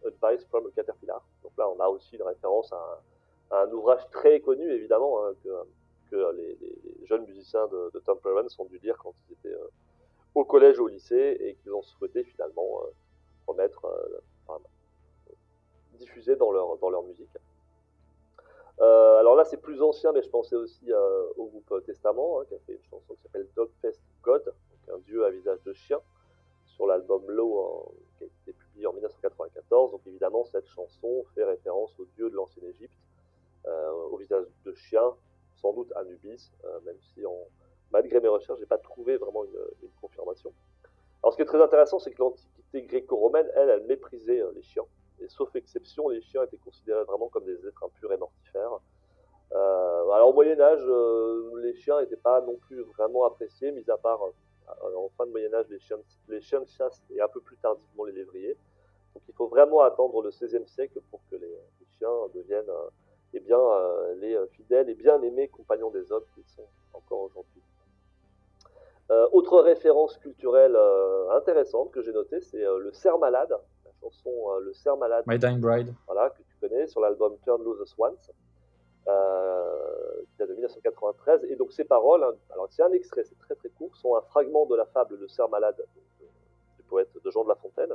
[0.06, 1.22] Advice from Caterpillar.
[1.42, 3.00] Donc là, on a aussi une référence à
[3.50, 6.58] un, ouvrage très connu, évidemment, hein, que, les,
[7.04, 8.18] jeunes musiciens de, de Tom
[8.58, 9.68] ont dû lire quand ils étaient euh,
[10.34, 12.82] au collège ou au lycée et qu'ils ont souhaité finalement
[13.46, 13.86] remettre,
[15.94, 17.30] diffuser dans leur, dans leur musique.
[18.78, 20.92] alors là, c'est plus ancien, mais je pensais aussi
[21.36, 24.98] au groupe Testament, hein, qui a fait une chanson qui s'appelle Dogfest God, donc un
[25.00, 25.98] dieu à visage de chien
[26.74, 29.92] sur l'album Low qui a été publié en 1994.
[29.92, 32.96] Donc évidemment, cette chanson fait référence au dieu de l'ancienne Égypte,
[33.66, 35.14] euh, au visage de chien,
[35.54, 37.22] sans doute Anubis, euh, même si
[37.92, 40.52] malgré mes recherches, j'ai pas trouvé vraiment une, confirmation.
[41.22, 44.62] Alors ce qui est très intéressant, c'est que l'Antiquité gréco-romaine, elle, elle méprisait euh, les
[44.62, 44.84] chiens.
[45.20, 48.80] Et sauf exception, les chiens étaient considérés vraiment comme des êtres impurs et mortifères.
[49.52, 50.84] alors au Moyen Âge,
[51.62, 54.32] les chiens n'étaient pas non plus vraiment appréciés, mis à part
[54.68, 55.98] en fin de Moyen Âge les chiens,
[56.28, 58.56] les chiens de chasse et un peu plus tardivement les lévriers.
[59.14, 61.58] Donc il faut vraiment attendre le XVIe siècle pour que les,
[61.98, 62.88] chiens deviennent euh,
[63.34, 67.62] eh bien, euh, les fidèles et bien aimés compagnons des hommes qu'ils sont encore aujourd'hui.
[69.32, 70.76] autre référence culturelle
[71.32, 73.50] intéressante que j'ai notée, c'est le cerf malade,
[73.84, 75.24] la chanson Le cerf malade.
[75.26, 75.92] My Dying Bride.
[76.06, 78.32] Voilà, que tu connais sur l'album Turn Loose the Swans.
[79.08, 81.44] Euh, qui date de 1993.
[81.50, 84.22] Et donc ces paroles, hein, alors c'est un extrait, c'est très très court, sont un
[84.22, 86.24] fragment de la fable Le cerf malade euh,
[86.76, 87.92] du poète de Jean de La Fontaine,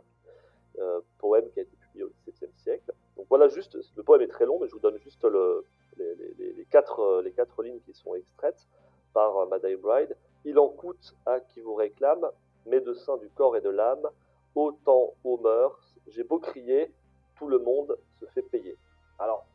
[0.79, 2.91] euh, poème qui a été publié au XVIIe siècle.
[3.15, 5.65] Donc voilà juste, le poème est très long, mais je vous donne juste le,
[5.97, 8.67] les, quatre, les quatre lignes qui sont extraites
[9.13, 10.15] par Madame Bride.
[10.45, 12.29] Il en coûte à qui vous réclame,
[12.65, 14.07] médecin du corps et de l'âme,
[14.55, 16.93] autant aux mœurs, j'ai beau crier,
[17.37, 18.77] tout le monde se fait payer.
[19.19, 19.45] Alors,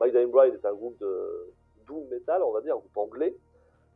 [0.00, 1.52] My Dying Bride est un groupe de
[1.86, 3.36] doom metal, on va dire, un groupe anglais.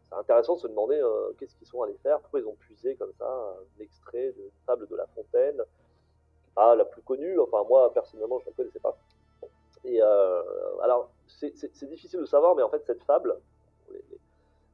[0.09, 1.01] C'est intéressant de se demander
[1.39, 4.87] qu'est-ce qu'ils sont allés faire, pourquoi ils ont puisé comme ça un extrait de Fable
[4.87, 5.61] de La Fontaine,
[6.55, 8.97] pas la plus connue, enfin moi personnellement je ne la connaissais pas.
[9.85, 13.37] Et alors c'est difficile de savoir, mais en fait cette fable,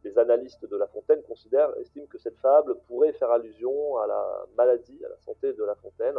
[0.05, 4.47] les, analystes de La Fontaine considèrent, estiment que cette fable pourrait faire allusion à la
[4.57, 6.17] maladie, à la santé de La Fontaine.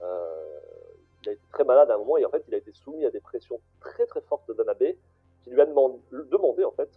[0.00, 3.04] il a été très malade à un moment et en fait il a été soumis
[3.04, 4.98] à des pressions très très fortes d'Anabé
[5.42, 6.90] qui lui a demandé, en fait,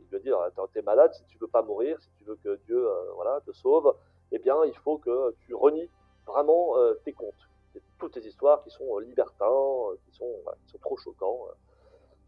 [0.00, 2.56] il lui a dit t'es malade, si tu veux pas mourir, si tu veux que
[2.66, 3.94] Dieu euh, voilà, te sauve,
[4.32, 5.88] eh bien il faut que tu renies
[6.26, 7.48] vraiment euh, tes contes,
[7.98, 10.34] toutes tes histoires qui sont euh, libertins, qui sont,
[10.64, 11.48] qui sont trop choquants.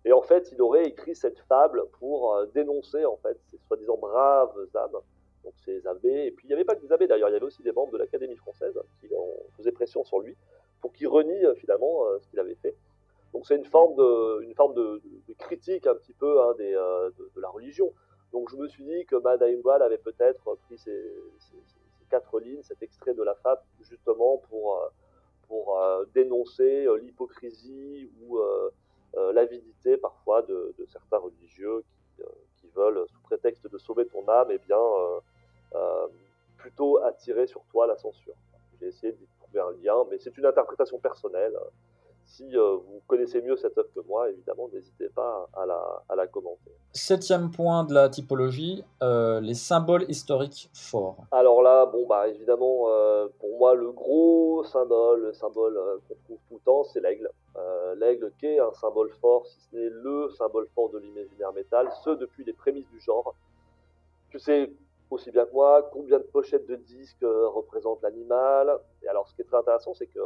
[0.04, 4.56] Et en fait, il aurait écrit cette fable pour dénoncer en fait ces soi-disant braves
[4.76, 5.00] âmes,
[5.42, 6.26] donc ces abbés.
[6.26, 7.72] Et puis il n'y avait pas que des abbés d'ailleurs, il y avait aussi des
[7.72, 9.08] membres de l'Académie française qui
[9.56, 10.36] faisaient pression sur lui
[10.80, 12.76] pour qu'il renie finalement ce qu'il avait fait.
[13.32, 15.02] Donc c'est une forme de,
[15.38, 17.92] critique un petit peu hein, euh, de, la religion.
[18.32, 21.12] Donc je me suis dit que Mad Imran avait peut-être pris ces,
[22.10, 24.88] quatre lignes, cet extrait de la fable, justement pour, euh,
[25.50, 28.38] euh, dénoncer l'hypocrisie ou
[29.32, 31.84] l'avidité parfois de, certains religieux
[32.56, 34.80] qui, veulent, sous prétexte de sauver ton âme, eh bien,
[36.56, 38.34] plutôt attirer sur toi la censure.
[38.80, 41.56] J'ai essayé de trouver un lien, mais c'est une interprétation personnelle.
[42.26, 46.16] Si euh, vous connaissez mieux cette œuvre que moi, évidemment, n'hésitez pas à la, à
[46.16, 46.72] la, commenter.
[46.92, 51.24] Septième point de la typologie, euh, les symboles historiques forts.
[51.30, 56.38] Alors là, bon, bah, évidemment, euh, pour moi, le gros symbole, le symbole qu'on trouve
[56.48, 57.30] tout le temps, c'est l'aigle.
[57.96, 61.88] l'aigle qui est un symbole fort, si ce n'est le symbole fort de l'imaginaire métal,
[62.04, 63.34] ce depuis les prémices du genre.
[64.30, 64.72] Tu sais
[65.10, 68.78] aussi bien que moi combien de pochettes de disques représentent l'animal.
[69.02, 70.20] Et alors, ce qui est très intéressant, c'est que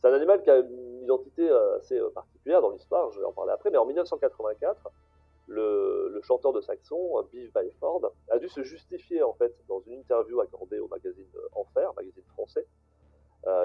[0.00, 3.26] c'est un animal qui a une identité euh, assez euh, particulière dans l'histoire, je vais
[3.26, 4.90] en parler après, mais en 1984,
[5.48, 9.94] le, chanteur de Saxon, euh, Biff Byford, a dû se justifier en fait dans une
[9.94, 12.66] interview accordée au magazine Enfer, magazine français.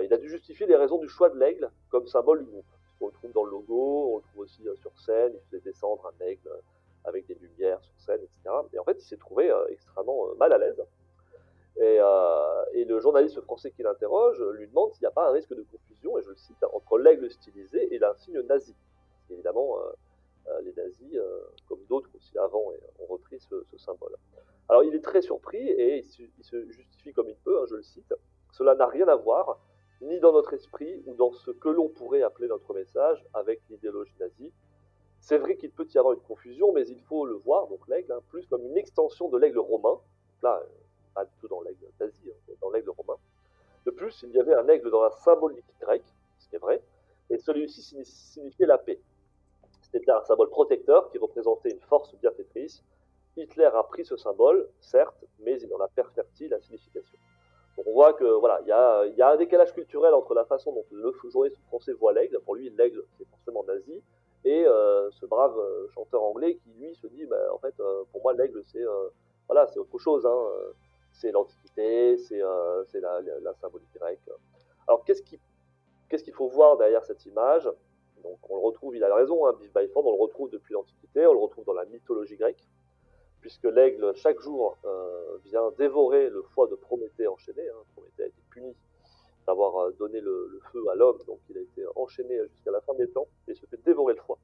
[0.04, 2.66] il a dû justifier les raisons du choix de l'aigle comme symbole du groupe.
[3.02, 6.12] On le trouve dans le logo, on le trouve aussi sur scène, il faisait descendre
[6.14, 6.50] un aigle
[7.04, 8.56] avec des lumières sur scène, etc.
[8.74, 10.82] Et en fait, il s'est trouvé extrêmement mal à l'aise
[11.78, 15.54] euh, et, le journaliste français qui l'interroge lui demande s'il n'y a pas un risque
[15.54, 18.76] de confusion, et je le cite, entre l'aigle stylisé et l'insigne nazi.
[19.30, 19.92] Évidemment, euh,
[20.48, 21.18] euh, les nazis,
[21.68, 24.16] comme d'autres aussi avant, ont repris ce, symbole.
[24.70, 27.84] Alors il est très surpris et il se, justifie comme il peut, hein, je le
[27.84, 28.14] cite,
[28.52, 29.60] cela n'a rien à voir
[30.02, 34.16] ni dans notre esprit ou dans ce que l'on pourrait appeler notre message avec l'idéologie
[34.20, 34.52] nazie.
[35.20, 38.12] C'est vrai qu'il peut y avoir une confusion, mais il faut le voir, donc l'aigle,
[38.12, 40.00] hein, plus comme une extension de l'aigle romain.
[40.44, 40.64] Là,
[41.16, 43.18] pas du tout dans l'aigle d'Asie, hein, dans l'aigle romain.
[43.86, 46.82] De plus, il y avait un aigle dans la symbolique grecque, ce qui est vrai,
[47.30, 49.00] et celui-ci signifiait la paix.
[49.92, 52.84] C'était un symbole protecteur qui représentait une force bienfaitrice.
[53.38, 57.18] Hitler a pris ce symbole, certes, mais il en a perverti la signification.
[57.78, 58.72] Donc on voit que voilà, il y
[59.22, 62.40] a, un décalage culturel entre la façon dont le journaliste français voit l'aigle.
[62.42, 64.02] Pour lui, l'aigle c'est forcément nazi,
[64.46, 68.04] et euh, ce brave euh, chanteur anglais qui lui se dit, bah, en fait, euh,
[68.12, 68.84] pour moi l'aigle c'est
[69.48, 70.26] voilà, c'est autre chose.
[70.26, 70.40] Hein,
[71.16, 72.84] c'est l'Antiquité, c'est euh,
[73.42, 74.20] la, symbolique grecque.
[74.88, 77.70] Alors qu'est-ce qu'il faut voir derrière cette image?
[78.24, 81.26] Donc on le retrouve, il a raison, hein, Biff Byford, on le retrouve depuis l'Antiquité,
[81.26, 82.68] on le retrouve dans la mythologie grecque,
[83.40, 87.68] puisque l'aigle chaque jour euh, vient dévorer le foie de Prométhée enchaîné.
[87.70, 87.84] Hein.
[87.96, 88.76] Prométhée a été puni
[89.48, 92.94] d'avoir euh, donné le, feu à l'homme, donc il a été enchaîné jusqu'à la fin
[92.96, 94.40] des temps et se fait dévorer le foie.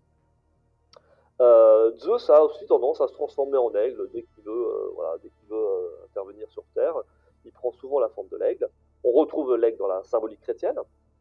[1.41, 5.17] Euh, Zeus a aussi tendance à se transformer en aigle dès qu'il veut, euh,
[5.51, 6.95] euh, intervenir sur Terre.
[7.45, 8.69] Il prend souvent la forme de l'aigle.
[9.03, 10.79] On retrouve l'aigle dans la symbolique chrétienne,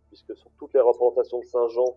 [0.09, 1.97] puisque sur toutes les représentations de Saint Jean,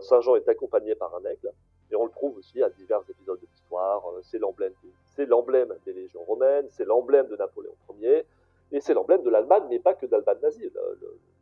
[0.00, 1.52] Saint Jean est accompagné par un aigle.
[1.92, 4.02] Et on le trouve aussi à divers épisodes de l'histoire.
[4.22, 4.72] c'est l'emblème,
[5.04, 8.24] c'est l'emblème des légions romaines, c'est l'emblème de Napoléon Ier,
[8.72, 10.72] et c'est l'emblème de l'Allemagne, mais pas que d'Allemagne nazie.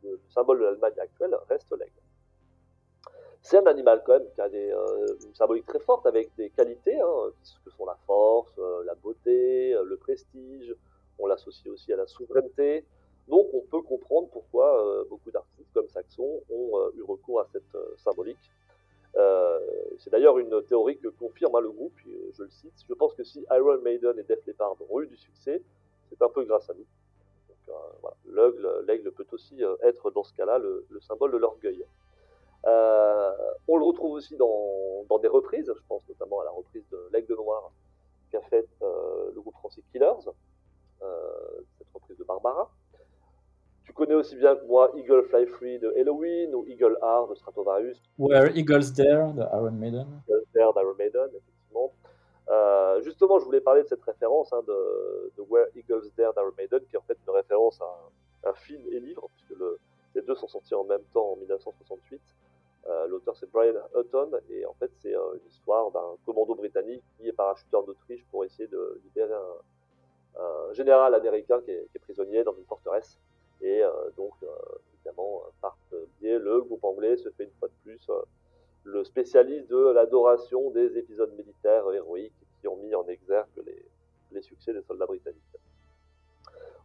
[0.03, 2.01] le symbole de l'Allemagne actuelle reste l'aigle.
[3.49, 6.51] C'est un animal quand même qui a des, euh, une symbolique très forte avec des
[6.51, 7.31] qualités, hein,
[7.65, 10.75] que sont la force, euh, la beauté, euh, le prestige.
[11.17, 12.85] On l'associe aussi à la souveraineté.
[13.27, 18.51] Donc on peut comprendre pourquoi beaucoup d'artistes comme Saxon ont eu recours à cette symbolique.
[19.97, 22.73] c'est d'ailleurs une théorie que confirme hein, le groupe, je le cite.
[22.87, 25.61] Je pense que si Iron Maiden et Def Leppard ont eu du succès,
[26.09, 26.85] c'est un peu grâce à nous.
[28.87, 31.83] L'aigle peut aussi être dans ce cas-là le symbole de l'orgueil.
[32.65, 33.31] Euh,
[33.67, 37.35] on le retrouve aussi dans, des reprises, je pense notamment à la reprise de L'Aigle
[37.35, 37.71] Noir
[38.31, 40.29] qu'a fait euh, le groupe français Killers,
[41.01, 41.05] euh,
[41.77, 42.71] cette reprise de Barbara.
[43.83, 47.35] Tu connais aussi bien que moi Eagle Fly Free de Halloween ou Eagle Heart de
[47.35, 48.01] Stratovarius.
[48.17, 50.05] Where Eagles Dare de Iron Maiden.
[50.27, 51.91] Eagles Dare d'Iron Maiden, effectivement.
[52.49, 56.79] Euh, justement, je voulais parler de cette référence hein, de, Where Eagles Dare d'Iron Maiden,
[56.87, 59.59] qui est en fait une référence à un, film et livre, puisque
[60.15, 62.21] les deux sont sortis en même temps en 1968.
[62.87, 67.03] Euh, l'auteur c'est Brian Hutton et en fait c'est euh, une histoire d'un commando britannique
[67.17, 72.53] qui est parachuteur d'Autriche pour essayer de libérer un, général américain qui est, prisonnier dans
[72.53, 73.19] une forteresse.
[73.61, 74.33] Et euh, donc
[74.93, 75.77] évidemment par
[76.19, 78.09] biais le groupe anglais se fait une fois de plus
[78.83, 83.85] le spécialiste de l'adoration des épisodes militaires héroïques qui ont mis en exergue les,
[84.31, 85.41] les succès des soldats britanniques.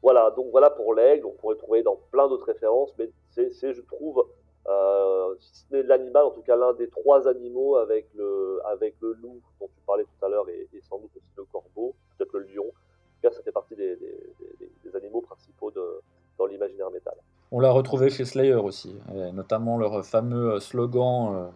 [0.02, 3.80] Voilà, donc voilà pour l'aigle, on pourrait trouver dans plein d'autres références, mais c'est, je
[3.80, 4.22] trouve,
[4.66, 8.94] euh, si ce n'est l'animal, en tout cas l'un des trois animaux avec le, avec
[9.00, 12.32] le loup dont tu parlais tout à l'heure et, sans doute aussi le corbeau, peut-être
[12.38, 12.64] le lion.
[12.64, 16.00] En tout cas, ça fait partie des, des, animaux principaux de,
[16.38, 17.14] dans l'imaginaire métal.
[17.50, 18.96] On l'a retrouvé chez Slayer aussi,
[19.32, 21.50] notamment leur fameux slogan euh,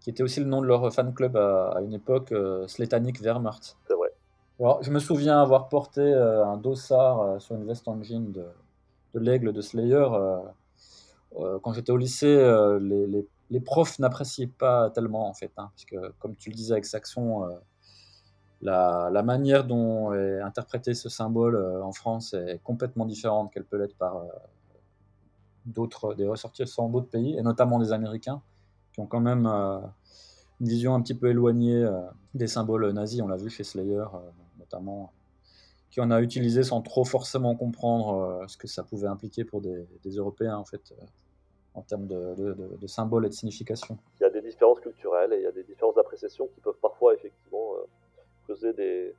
[0.00, 3.76] qui était aussi le nom de leur fan club à, une époque, euh, Sletanic Wehrmacht.
[3.88, 4.12] C'est vrai.
[4.60, 8.44] Alors, je me souviens avoir porté euh, un dossard sur une veste en jean de,
[9.16, 10.38] de l'aigle de Slayer euh,
[11.62, 12.78] quand j'étais au lycée, euh,
[13.50, 16.84] les, profs n'appréciaient pas tellement, en fait, hein, parce que, comme tu le disais avec
[16.84, 17.54] Saxon, euh,
[18.62, 23.76] la, la, manière dont est interprété ce symbole en France est complètement différente qu'elle peut
[23.76, 24.24] l'être par
[25.66, 28.40] d'autres, des ressortissants d'autres pays, et notamment des Américains,
[28.92, 31.86] qui ont quand même une vision un petit peu éloignée
[32.34, 33.20] des symboles nazis.
[33.20, 34.04] On l'a vu chez Slayer,
[34.58, 35.12] notamment,
[35.96, 39.86] qui en a utilisé sans trop forcément comprendre ce que ça pouvait impliquer pour des,
[40.04, 40.92] des Européens, en fait
[41.72, 43.98] en termes de, symboles et de signification.
[44.18, 46.78] Il y a des différences culturelles et il y a des différences d'appréciation qui peuvent
[46.80, 47.84] parfois effectivement euh,
[48.46, 49.14] causer des,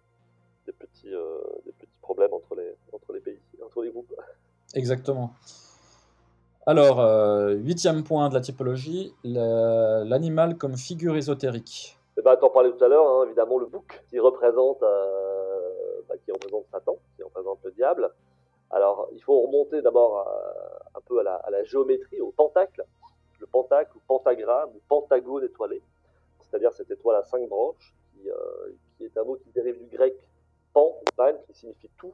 [0.78, 4.13] petits, euh, des petits problèmes entre les, entre les pays, entre les groupes.
[4.73, 5.34] Exactement.
[6.65, 11.97] Alors, euh, huitième point de la typologie, l'animal comme figure ésotérique.
[12.17, 14.84] Eh ben, t'en parlais tout à l'heure, hein, évidemment, le bouc qui représente,
[16.24, 18.12] qui représente Satan, qui représente le diable.
[18.70, 20.28] Alors, il faut remonter d'abord
[20.93, 22.84] un peu à la, géométrie, au pentacle.
[23.39, 25.82] Le pentacle, ou pentagramme, ou pentagone étoilé.
[26.41, 30.16] C'est-à-dire cette étoile à cinq branches, qui, euh, est un mot qui dérive du grec
[30.74, 32.14] pan, pan, qui signifie tout,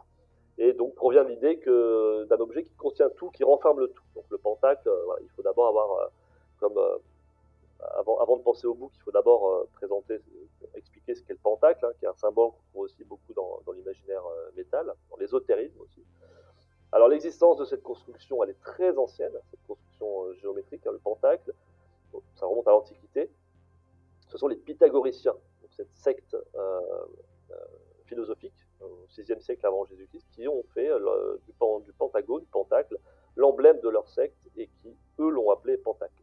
[0.58, 4.04] et donc provient de l'idée que d'un objet qui contient tout, qui renferme le tout.
[4.16, 6.08] Donc le pentacle, euh, il faut d'abord avoir euh,
[6.60, 6.80] comme
[7.98, 10.20] avant, de penser au bouc, il faut d'abord présenter,
[10.76, 13.60] expliquer ce qu'est le pentacle, hein, qui est un symbole qu'on trouve aussi beaucoup dans,
[13.74, 14.24] l'imaginaire
[14.56, 16.04] métal, dans l'ésotérisme aussi.
[16.94, 21.00] Alors l'existence de cette construction, elle est très ancienne, cette construction euh, géométrique, hein, le
[21.00, 21.52] pentacle,
[22.36, 23.32] ça remonte à l'Antiquité.
[24.30, 25.34] Ce sont les pythagoriciens,
[25.76, 26.82] cette secte euh,
[27.50, 27.56] euh,
[28.06, 30.92] philosophique au VIe siècle avant Jésus-Christ, qui ont fait
[31.48, 33.00] du, pentagone, pentacle,
[33.36, 36.23] l'emblème de leur secte et qui, eux, l'ont appelé pentacle.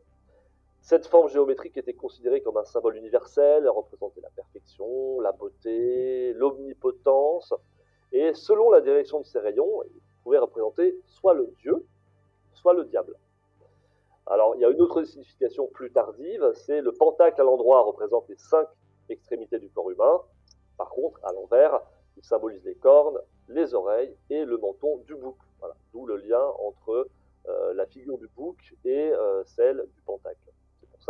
[0.91, 6.33] Cette forme géométrique était considérée comme un symbole universel, elle représentait la perfection, la beauté,
[6.33, 7.55] l'omnipotence,
[8.11, 9.85] et selon la direction de ces rayons,
[10.25, 11.87] pouvait représenter soit le dieu,
[12.55, 13.15] soit le diable.
[14.27, 18.29] Alors, il y a une autre signification plus tardive, c'est le pentacle à l'endroit représente
[18.29, 18.67] les cinq
[19.09, 20.21] extrémités du corps humain.
[20.77, 21.81] Par contre, à l'envers,
[22.17, 25.37] il symbolise les cornes, les oreilles et le menton du bouc.
[25.61, 25.77] Voilà.
[25.93, 27.07] D'où le lien entre
[27.49, 30.51] euh, la figure du bouc et euh, celle du pentacle.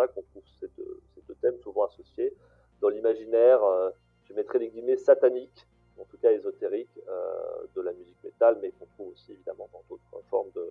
[0.08, 1.00] Qu'on trouve ces deux,
[1.40, 2.34] thèmes souvent associés
[2.80, 3.90] dans l'imaginaire, euh,
[4.24, 5.66] je mettrais les guillemets sataniques
[5.98, 9.82] en tout cas ésotérique, euh, de la musique métal, mais qu'on trouve aussi évidemment dans
[9.90, 10.70] d'autres formes de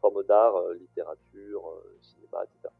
[0.00, 2.74] formes d'art, euh, littérature, cinéma, etc.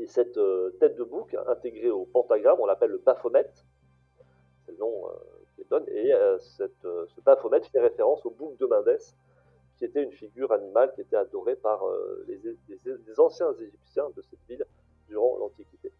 [0.00, 0.38] Et cette
[0.80, 3.48] tête de bouc intégrée au pentagramme, on l'appelle le Baphomet,
[4.66, 5.04] c'est le nom
[5.54, 8.98] qui donne, et ce Baphomet fait référence au bouc de Mendès,
[9.76, 11.82] qui était une figure animale qui était adorée par
[12.28, 12.40] les
[13.18, 14.64] anciens Égyptiens de cette ville
[15.08, 15.92] durant l'Antiquité.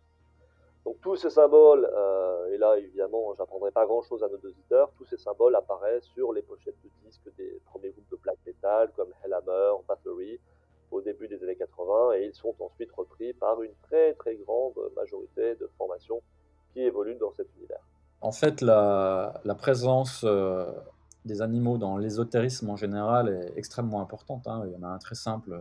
[0.84, 4.90] Donc tous ces symboles, euh, et là évidemment j'apprendrai pas grand chose à nos auditeurs,
[4.96, 8.90] tous ces symboles apparaissent sur les pochettes de disques des premiers groupes de black metal
[8.96, 10.40] comme Hellhammer, Battery
[10.90, 14.72] au début des années 80 et ils sont ensuite repris par une très très grande
[14.96, 16.22] majorité de formations
[16.72, 17.82] qui évoluent dans cet univers.
[18.20, 20.72] En fait, la, présence euh,
[21.24, 24.48] des animaux dans l'ésotérisme en général est extrêmement importante.
[24.48, 24.64] Hein.
[24.66, 25.60] Il y en a un très simple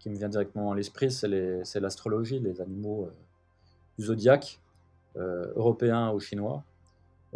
[0.00, 3.10] qui me vient directement à l'esprit, c'est l'astrologie, les animaux
[4.00, 4.60] zodiaque,
[5.16, 6.62] euh, européen ou chinois.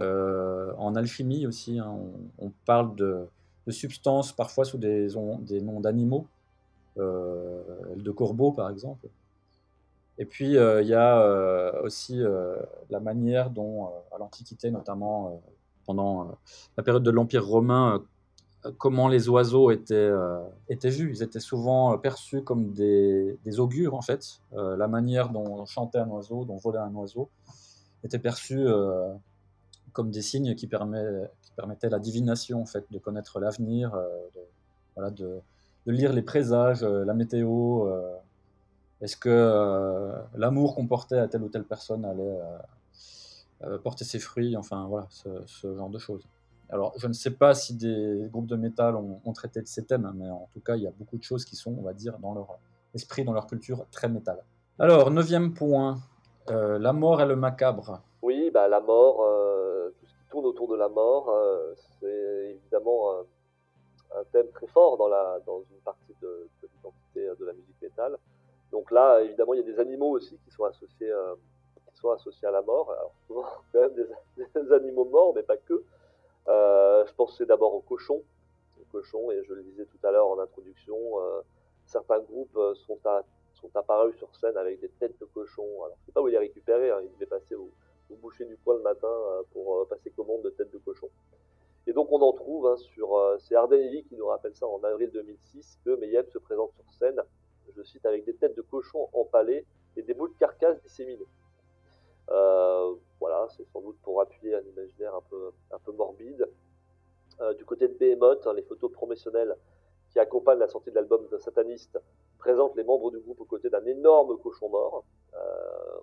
[0.00, 1.96] Euh, en alchimie aussi, hein,
[2.38, 3.26] on, parle de,
[3.68, 5.08] substances parfois sous des,
[5.40, 6.26] des noms d'animaux,
[6.98, 7.62] euh,
[7.96, 9.08] de corbeaux par exemple.
[10.18, 12.22] Et puis il y a aussi
[12.90, 15.42] la manière dont, à l'Antiquité notamment,
[15.86, 16.38] pendant
[16.76, 18.04] la période de l'Empire romain,
[18.78, 20.38] comment les oiseaux étaient, euh,
[20.68, 21.10] étaient vus.
[21.10, 24.40] Ils étaient souvent euh, perçus comme des, augures, en fait.
[24.54, 27.28] Euh, la manière dont chantait un oiseau, dont volait un oiseau,
[28.02, 28.66] était perçue
[29.92, 31.02] comme des signes qui, permet,
[31.40, 34.40] qui permettaient la divination, en fait, de connaître l'avenir, de,
[34.94, 35.40] voilà, de,
[35.86, 37.88] lire les présages, la météo.
[39.00, 42.38] Est-ce que l'amour qu'on portait à telle ou telle personne allait
[43.82, 46.28] porter ses fruits Enfin, voilà, ce, genre de choses.
[46.70, 50.10] Alors, je ne sais pas si des groupes de métal ont, traité de ces thèmes,
[50.16, 52.18] mais en tout cas, il y a beaucoup de choses qui sont, on va dire,
[52.18, 52.58] dans leur
[52.94, 54.42] esprit, dans leur culture, très métal.
[54.78, 55.98] Alors, neuvième point,
[56.50, 58.00] euh, la mort et le macabre.
[58.22, 62.56] Oui, bah, la mort, euh, tout ce qui tourne autour de la mort, euh, c'est
[62.58, 63.10] évidemment
[64.16, 67.82] un thème très fort dans, la, dans une partie de, de l'identité de la musique
[67.82, 68.16] métal.
[68.72, 71.12] Donc là, évidemment, il y a des animaux aussi qui sont associés,
[71.92, 72.90] qui sont associés à la mort.
[72.90, 74.06] Alors souvent, quand même
[74.54, 75.84] des animaux morts, mais pas que.
[76.46, 78.22] Je pensais d'abord aux cochons,
[78.80, 80.96] aux cochons, et je le disais tout à l'heure en introduction,
[81.86, 83.24] certains groupes sont à
[83.64, 85.64] sont apparus sur scène avec des têtes de cochon.
[85.84, 87.00] Alors, je sais pas où il les récupéré, hein.
[87.02, 87.70] il devait passer au,
[88.20, 91.08] boucher du coin le matin euh, pour euh, passer commande de têtes de cochon.
[91.86, 93.16] Et donc, on en trouve hein, sur.
[93.16, 96.84] Euh, c'est Ardenelli qui nous rappelle ça en avril 2006 que Mayhem se présente sur
[96.92, 97.20] scène,
[97.76, 99.66] je cite, avec des têtes de cochon empalées
[99.96, 101.26] et des bouts de carcasse disséminés.
[103.50, 106.48] C'est sans doute pour appuyer un imaginaire un peu, un peu morbide.
[107.58, 109.56] du côté de Behemoth, hein, les photos promotionnelles
[110.14, 111.98] qui accompagnent la sortie de l'album de Sataniste
[112.38, 115.04] présente les membres du groupe aux côtés d'un énorme cochon mort.
[115.34, 115.38] Euh,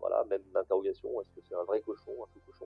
[0.02, 2.66] voilà, même interrogation, est-ce que c'est un vrai cochon, un faux cochon?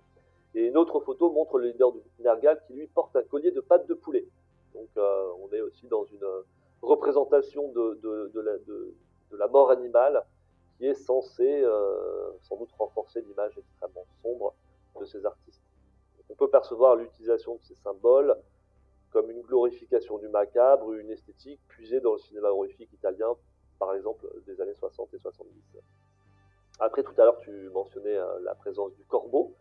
[0.56, 3.52] Et une autre photo montre le leader du groupe Nergal qui lui porte un collier
[3.52, 4.26] de pattes de poulet.
[4.74, 6.26] Donc euh, on est aussi dans une
[6.82, 10.24] représentation de, de, la, mort animale
[10.78, 14.56] qui est censée euh, sans doute renforcer l'image extrêmement sombre
[15.00, 15.62] de ces artistes.
[16.30, 18.36] on peut percevoir l'utilisation de ces symboles
[19.12, 23.36] comme une glorification du macabre, une esthétique puisée dans le cinéma horrifique italien
[23.80, 25.54] par exemple des années 60 et 70.
[26.80, 29.54] Après, tout à l'heure, tu mentionnais euh, la présence du corbeau,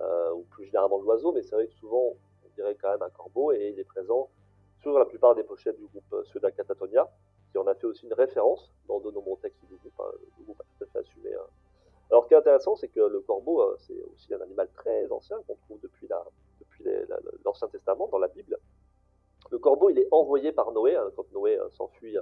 [0.00, 2.14] euh, ou plus généralement de l'oiseau, mais c'est vrai que souvent,
[2.44, 4.28] on dirait quand même un corbeau, et il est présent
[4.80, 7.10] sur la plupart des pochettes du groupe euh, Sueda Catatonia,
[7.50, 9.92] qui en a fait aussi une référence dans de nombreux textes du groupe.
[9.98, 11.34] Hein, le groupe a tout à fait assumé.
[11.34, 11.46] Hein.
[12.12, 15.38] Alors, ce qui est intéressant, c'est que le corbeau, c'est aussi un animal très ancien
[15.46, 16.06] qu'on trouve depuis
[17.42, 18.58] l'Ancien Testament, dans la Bible.
[19.50, 22.18] Le corbeau, il est envoyé par Noé, hein, quand Noé s'enfuit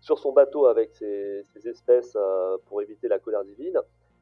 [0.00, 3.80] sur son bateau avec ses, espèces euh, pour éviter la colère divine,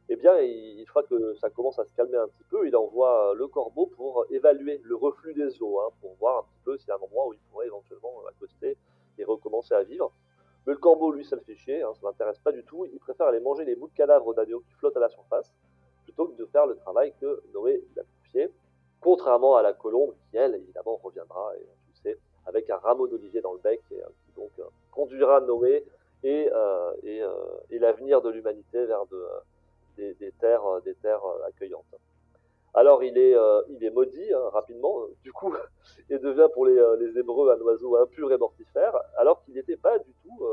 [0.09, 2.67] eh bien, il, il croit que ça commence à se calmer un petit peu.
[2.67, 6.43] Il envoie euh, le corbeau pour évaluer le reflux des eaux, hein, pour voir un
[6.45, 8.79] petit peu s'il y a un endroit où il pourrait éventuellement euh, accoster
[9.19, 10.11] et recommencer à vivre.
[10.65, 12.87] Le corbeau, lui, ça le fait chier, hein, ça ne l'intéresse pas du tout.
[12.87, 15.53] Il préfère aller manger les bouts de cadavres d'agneaux qui flottent à la surface,
[16.05, 18.51] plutôt que de faire le travail que Noé lui a confié.
[19.01, 23.41] Contrairement à la colombe, qui, elle, évidemment, reviendra, et tu sais, avec un rameau d'olivier
[23.41, 24.51] dans le bec, et qui donc
[24.93, 25.85] conduira Noé
[26.23, 27.35] et, euh, euh,
[27.71, 29.05] et, l'avenir de l'humanité vers
[29.97, 30.63] des terres
[31.45, 31.97] accueillantes.
[32.75, 35.55] Alors il est, est maudit hein, rapidement, du coup,
[36.11, 39.99] et devient pour les, les, Hébreux un oiseau impur et mortifère, alors qu'il n'était pas
[39.99, 40.47] du tout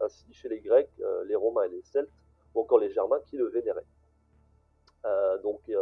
[0.00, 0.90] ainsi chez les Grecs,
[1.26, 2.12] les Romains et les Celtes,
[2.54, 3.86] ou encore les Germains qui le vénéraient.
[5.42, 5.74] donc il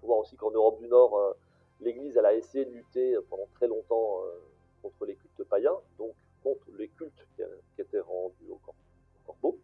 [0.00, 1.36] faut voir aussi qu'en Europe du Nord,
[1.80, 4.22] l'Église a essayé de lutter pendant très longtemps
[4.84, 7.42] contre les cultes païens, donc contre les cultes qui,
[7.80, 8.60] étaient rendus au,
[9.24, 9.58] corbeau.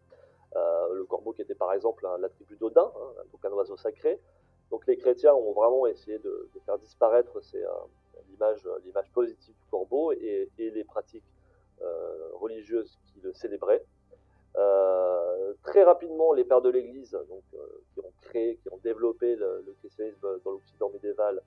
[0.56, 4.18] Euh, le corbeau qui était par exemple l'attribut d'Odin, hein, donc un oiseau sacré.
[4.70, 7.66] Donc les chrétiens ont vraiment essayé de, faire disparaître euh,
[8.84, 11.24] l'image positive du corbeau et, les pratiques
[11.82, 13.84] euh, religieuses qui le célébraient.
[15.62, 17.16] très rapidement, les pères de l'Église,
[17.94, 21.42] qui ont créé, qui ont développé le, le christianisme dans l'Occident médiéval,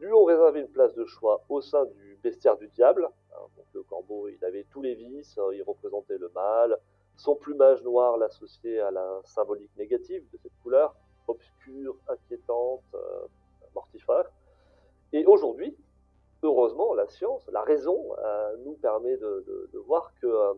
[0.00, 3.08] lui ont réservé une place de choix au sein du bestiaire du diable.
[3.32, 6.78] Hein, donc le corbeau, il avait tous les vices, hein, il représentait le mal.
[7.16, 10.94] Son plumage noir l'associait à la symbolique négative de cette couleur,
[11.28, 13.26] obscure, inquiétante, euh,
[13.74, 14.30] mortifère.
[15.12, 15.76] Et aujourd'hui,
[16.42, 20.54] heureusement, la science, la raison, euh, nous permet de, voir que euh,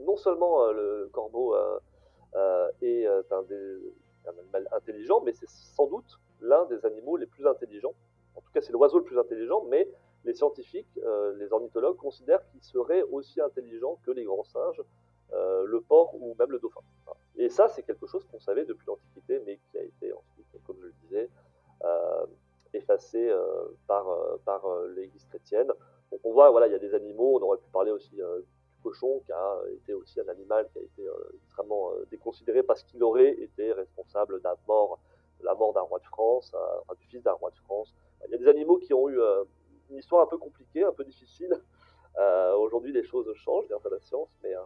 [0.00, 1.56] non seulement le corbeau
[2.82, 3.44] est un,
[4.28, 7.94] animal intelligent, mais c'est sans doute l'un des animaux les plus intelligents
[8.34, 9.88] en tout cas c'est l'oiseau le plus intelligent, mais
[10.24, 11.00] les scientifiques,
[11.36, 14.82] les ornithologues considèrent qu'il serait aussi intelligent que les grands singes,
[15.32, 16.80] euh, le porc ou même le dauphin.
[17.36, 20.76] Et ça, c'est quelque chose qu'on savait depuis l'Antiquité, mais qui a été ensuite, comme
[20.80, 21.30] je le disais,
[21.84, 22.26] euh,
[22.74, 23.30] effacé
[23.86, 24.06] par,
[24.44, 24.62] par
[24.94, 25.68] l'Église chrétienne.
[26.10, 28.22] Donc on voit, voilà, il y a des animaux, on aurait pu parler aussi du
[28.82, 31.02] cochon, qui a été aussi un animal qui a été
[31.42, 34.98] extrêmement déconsidéré parce qu'il aurait été responsable d'un mort,
[35.40, 36.54] la mort d'un roi de France,
[37.00, 37.94] du fils d'un roi de France,
[38.26, 39.44] il y a des animaux qui ont eu euh,
[39.90, 41.58] une histoire un peu compliquée, un peu difficile.
[42.18, 44.62] Euh, aujourd'hui, les choses changent grâce à la science, mais euh,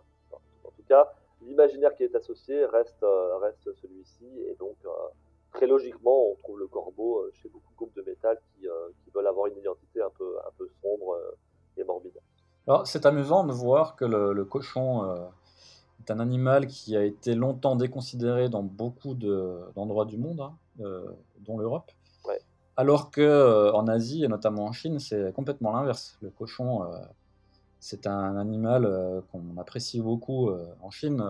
[0.92, 1.12] cas,
[1.42, 3.04] l'imaginaire qui est associé reste,
[3.40, 4.76] reste celui-ci, et donc
[5.52, 8.66] très logiquement, on trouve le corbeau chez beaucoup, groupes de métal qui,
[9.04, 11.18] qui, veulent avoir une identité un peu, un peu sombre
[11.76, 12.18] et morbide.
[12.66, 15.30] Alors, c'est amusant de voir que le, cochon
[16.00, 20.54] est un animal qui a été longtemps déconsidéré dans beaucoup d'endroits du monde, hein,
[21.40, 21.90] dont l'Europe.
[22.76, 26.16] Alors que en Asie et notamment en Chine, c'est complètement l'inverse.
[26.22, 26.88] Le cochon,
[27.82, 31.20] c'est un animal qu'on apprécie beaucoup en Chine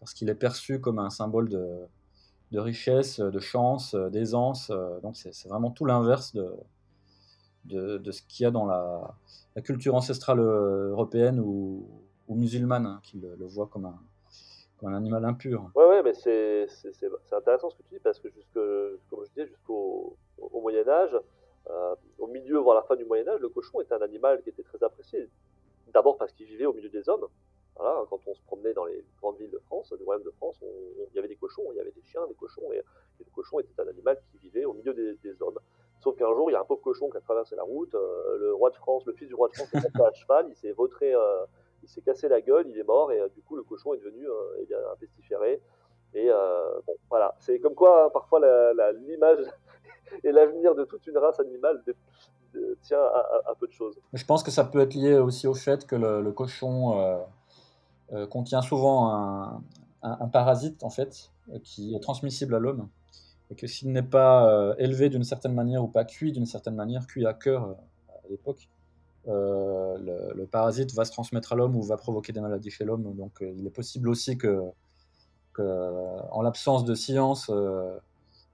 [0.00, 4.72] parce qu'il est perçu comme un symbole de, richesse, de chance, d'aisance.
[5.02, 6.34] donc c'est vraiment tout l'inverse
[7.66, 9.14] de, ce qu'il y a dans la,
[9.62, 11.86] culture ancestrale européenne ou,
[12.30, 15.70] musulmane, hein, qui le, voit comme un, animal impur.
[15.74, 16.66] Ouais, ouais, mais c'est
[17.30, 18.28] intéressant ce que tu dis parce que
[19.10, 21.16] comme je disais, jusqu'au au Moyen Âge,
[21.70, 24.50] euh, au milieu, voire la fin du Moyen Âge, le cochon était un animal qui
[24.50, 25.28] était très apprécié.
[25.92, 27.26] D'abord parce qu'il vivait au milieu des hommes.
[27.76, 30.62] Voilà, quand on se promenait dans les grandes villes de France, du royaume de France,
[30.62, 32.82] il y avait des cochons, il y avait des chiens, des cochons, et,
[33.18, 35.58] le cochon était un animal qui vivait au milieu des, hommes.
[36.00, 38.38] Sauf qu'un jour, il y a un pauvre cochon qui a traversé la route, euh,
[38.38, 40.72] le roi de France, le fils du roi de France est à cheval, il s'est
[40.72, 41.44] vautré, euh,
[41.82, 44.24] il s'est cassé la gueule, il est mort, et du coup, le cochon est devenu
[44.60, 45.60] eh bien, un pestiféré.
[46.14, 46.28] Et
[46.86, 48.40] bon, voilà, c'est comme quoi, parfois,
[48.92, 49.44] l'image
[50.22, 51.82] et l'avenir de toute une race animale
[52.82, 53.96] tient à, peu de choses.
[54.12, 57.18] Je pense que ça peut être lié aussi au fait que le, cochon euh,
[58.12, 59.62] euh, contient souvent
[60.02, 61.30] un, parasite en fait
[61.62, 62.88] qui est transmissible à l'homme
[63.50, 66.74] et que s'il n'est pas euh, élevé d'une certaine manière ou pas cuit d'une certaine
[66.74, 67.76] manière, cuit à cœur
[68.08, 68.68] à l'époque,
[69.26, 73.14] le, parasite va se transmettre à l'homme ou va provoquer des maladies chez l'homme.
[73.14, 74.62] Donc il est possible aussi que,
[75.58, 77.50] en l'absence de science,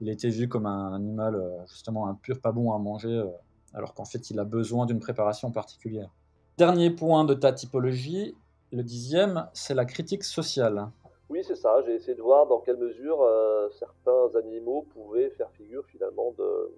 [0.01, 3.26] il a été vu comme un animal euh, justement impur, pas bon à manger, euh,
[3.75, 6.11] alors qu'en fait il a besoin d'une préparation particulière.
[6.59, 8.37] Dernier point de ta typologie,
[8.73, 10.89] le dixième, c'est la critique sociale.
[11.29, 11.81] Oui, c'est ça.
[11.87, 16.71] J'ai essayé de voir dans quelle mesure euh, certains animaux pouvaient faire figure finalement de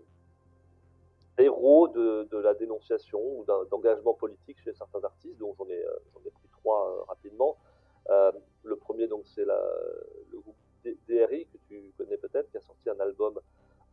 [1.39, 6.49] héros de, la dénonciation ou d'engagement politique chez certains artistes, dont j'en ai, ai, pris
[6.51, 7.57] trois rapidement.
[8.63, 10.57] le premier, donc, c'est le groupe
[11.09, 13.39] DRI, que tu connais peut-être, qui a sorti un album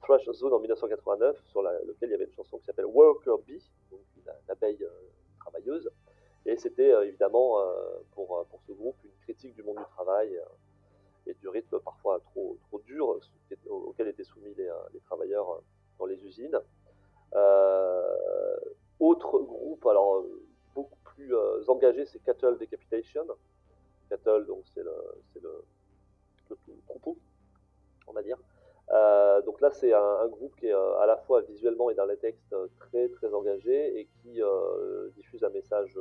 [0.02, 3.64] Thrash Zone en 1989, sur lequel il y avait une chanson qui s'appelle Worker Bee,
[3.92, 4.90] donc une, abeille euh,
[5.40, 5.90] travailleuse.
[6.46, 10.40] Et c'était euh, évidemment euh, pour, pour ce groupe une critique du monde du travail
[11.28, 13.20] et du rythme parfois trop, trop dur
[13.70, 15.62] auquel étaient soumis les, les travailleurs
[16.00, 16.60] dans les usines.
[19.00, 20.24] autre groupe, alors
[20.74, 21.36] beaucoup plus
[21.68, 23.28] engagé, c'est Cattle Decapitation.
[24.10, 24.96] Cattle, donc c'est le,
[25.36, 25.64] le,
[26.50, 27.18] le troupeau,
[28.08, 28.38] on va dire.
[28.92, 32.06] Euh, donc là, c'est un, groupe qui est euh, à la fois visuellement et dans
[32.06, 34.42] les textes euh, très très engagé et qui
[35.16, 35.98] diffuse un message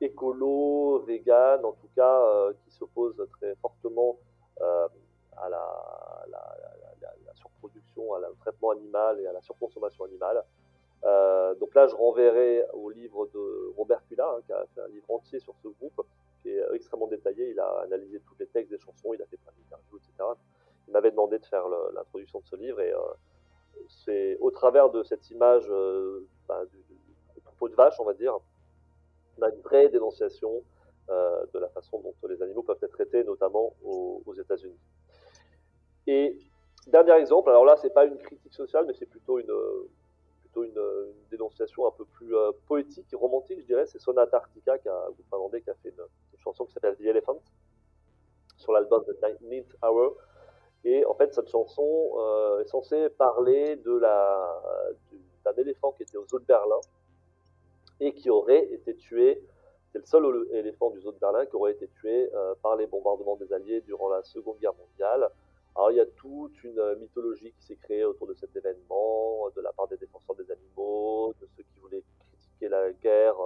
[0.00, 4.18] écolo, vegan, en tout cas, qui s'oppose très fortement
[4.60, 5.62] à la,
[7.34, 10.44] surproduction, à au traitement animal et à la surconsommation animale.
[11.58, 15.10] donc là, je renverrai au livre de Robert Pula, hein, qui a fait un livre
[15.10, 16.00] entier sur ce groupe,
[16.42, 17.50] qui est extrêmement détaillé.
[17.50, 20.24] Il a analysé tous les textes des chansons, il a fait plein d'interviews, etc.
[20.88, 21.64] M'avait demandé de faire
[21.94, 22.98] l'introduction de ce livre et euh,
[23.88, 26.78] c'est au travers de cette image euh, bah, du,
[27.44, 28.38] troupeau de vache, on va dire,
[29.38, 30.62] on a une vraie dénonciation
[31.08, 34.78] euh, de la façon dont les animaux peuvent être traités, notamment aux, États-Unis.
[36.06, 36.38] Et
[36.86, 39.52] dernier exemple, alors là, c'est pas une critique sociale, mais c'est plutôt une,
[40.56, 40.82] une,
[41.30, 42.34] dénonciation un peu plus
[42.66, 43.86] poétique et romantique, je dirais.
[43.86, 46.04] C'est Sonata Arctica, qui a, groupe finlandais, qui a fait une,
[46.42, 47.40] chanson qui s'appelle The Elephant
[48.56, 50.16] sur l'album The Ninth Hour.
[50.84, 54.60] Et en fait, cette chanson euh, est censée parler de la
[55.44, 56.80] d'un éléphant qui était au zoo de Berlin
[58.00, 59.42] et qui aurait été tué.
[59.92, 62.86] C'est le seul éléphant du zoo de Berlin qui aurait été tué euh, par les
[62.86, 65.28] bombardements des Alliés durant la Seconde Guerre mondiale.
[65.74, 69.48] Alors il y a toute une euh, mythologie qui s'est créée autour de cet événement,
[69.54, 73.36] de la part des défenseurs des animaux, de ceux qui voulaient critiquer la guerre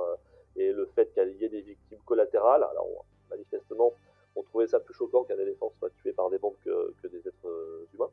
[0.57, 2.65] et le fait qu'il y ait des victimes collatérales.
[2.65, 3.93] Alors manifestement,
[4.37, 7.49] on trouvait ça plus choquant qu'un éléphant soit tué par des bombes que, des êtres
[7.49, 8.11] euh, humains.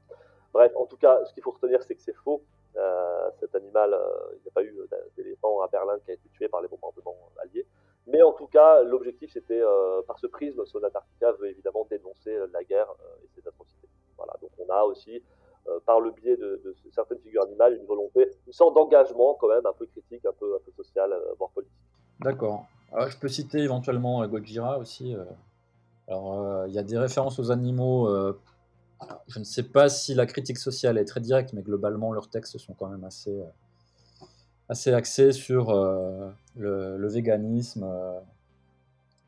[0.53, 2.43] Bref, en tout cas, ce qu'il faut retenir, c'est que c'est faux.
[2.75, 3.95] Euh, cet animal,
[4.33, 4.75] il n'y a pas eu
[5.17, 7.65] d'éléphant à Berlin qui a été tué par les bombardements alliés.
[8.07, 9.61] Mais en tout cas, l'objectif, c'était,
[10.05, 12.93] par ce prisme, Sonata Arctica veut évidemment dénoncer la guerre
[13.23, 13.87] et ses atrocités.
[14.17, 15.23] Voilà, donc on a aussi,
[15.69, 19.65] euh, par le biais de, certaines figures animales, une volonté, une sorte d'engagement quand même
[19.65, 21.73] un peu critique, un peu, un peu social, euh, voire politique.
[22.19, 22.65] D'accord.
[22.91, 25.15] je peux citer éventuellement euh, Gojira aussi.
[26.07, 28.09] Alors, il y a des références aux animaux.
[29.27, 32.57] je ne sais pas si la critique sociale est très directe, mais globalement, leurs textes
[32.57, 33.41] sont quand même assez,
[34.69, 35.73] assez axés sur
[36.55, 37.87] le, véganisme,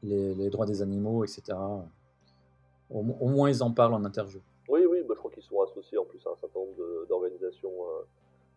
[0.04, 1.58] les, droits des animaux, etc.
[2.90, 4.42] au, moins, ils en parlent en interview.
[4.68, 8.04] Oui, oui, je crois qu'ils sont associés en plus à un certain nombre d'organisations euh,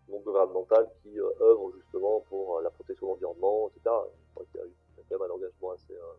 [0.08, 3.80] non gouvernementales qui euh, œuvrent justement pour euh, la protection de l'environnement, etc.
[3.84, 6.14] Je crois qu'il y a quand même un engagement assez, euh,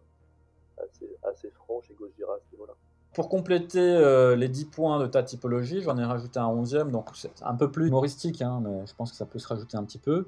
[0.84, 2.74] assez, assez franc chez Gojira à ce niveau-là.
[3.14, 7.10] Pour compléter euh, les 10 points de ta typologie, j'en ai rajouté un 11e, donc
[7.16, 9.84] c'est un peu plus humoristique, hein, mais je pense que ça peut se rajouter un
[9.84, 10.28] petit peu.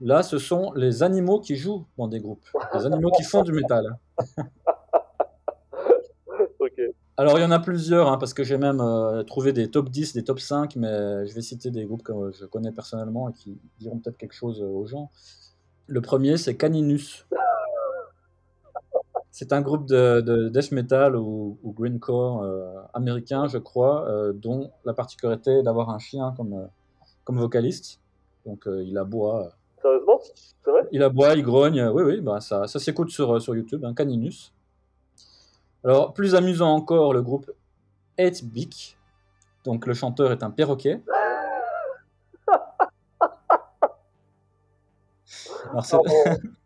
[0.00, 3.52] Là, ce sont les animaux qui jouent dans des groupes, les animaux qui font du
[3.52, 3.98] métal.
[7.16, 9.88] Alors, il y en a plusieurs, hein, parce que j'ai même euh, trouvé des top
[9.88, 13.32] 10, des top 5, mais je vais citer des groupes que je connais personnellement et
[13.32, 15.10] qui diront peut-être quelque chose aux gens.
[15.88, 17.26] Le premier, c'est Caninus.
[19.38, 24.32] C'est un groupe de, de death metal ou, ou greencore euh, américain, je crois, euh,
[24.32, 26.66] dont la particularité est d'avoir un chien comme, euh,
[27.22, 28.00] comme vocaliste.
[28.44, 30.20] Donc, il aboie, Sérieusement?
[30.64, 30.88] C'est vrai?
[30.90, 31.84] il aboie, il grogne.
[31.84, 34.52] Oui, oui, bah, ça, ça s'écoute sur, sur YouTube, un Caninus.
[35.84, 37.48] Alors, plus amusant encore, le groupe
[38.18, 38.98] 8 Beak.
[39.64, 41.00] Donc, le chanteur est un perroquet.
[45.70, 45.96] Alors, c'est-.
[46.08, 46.40] C'est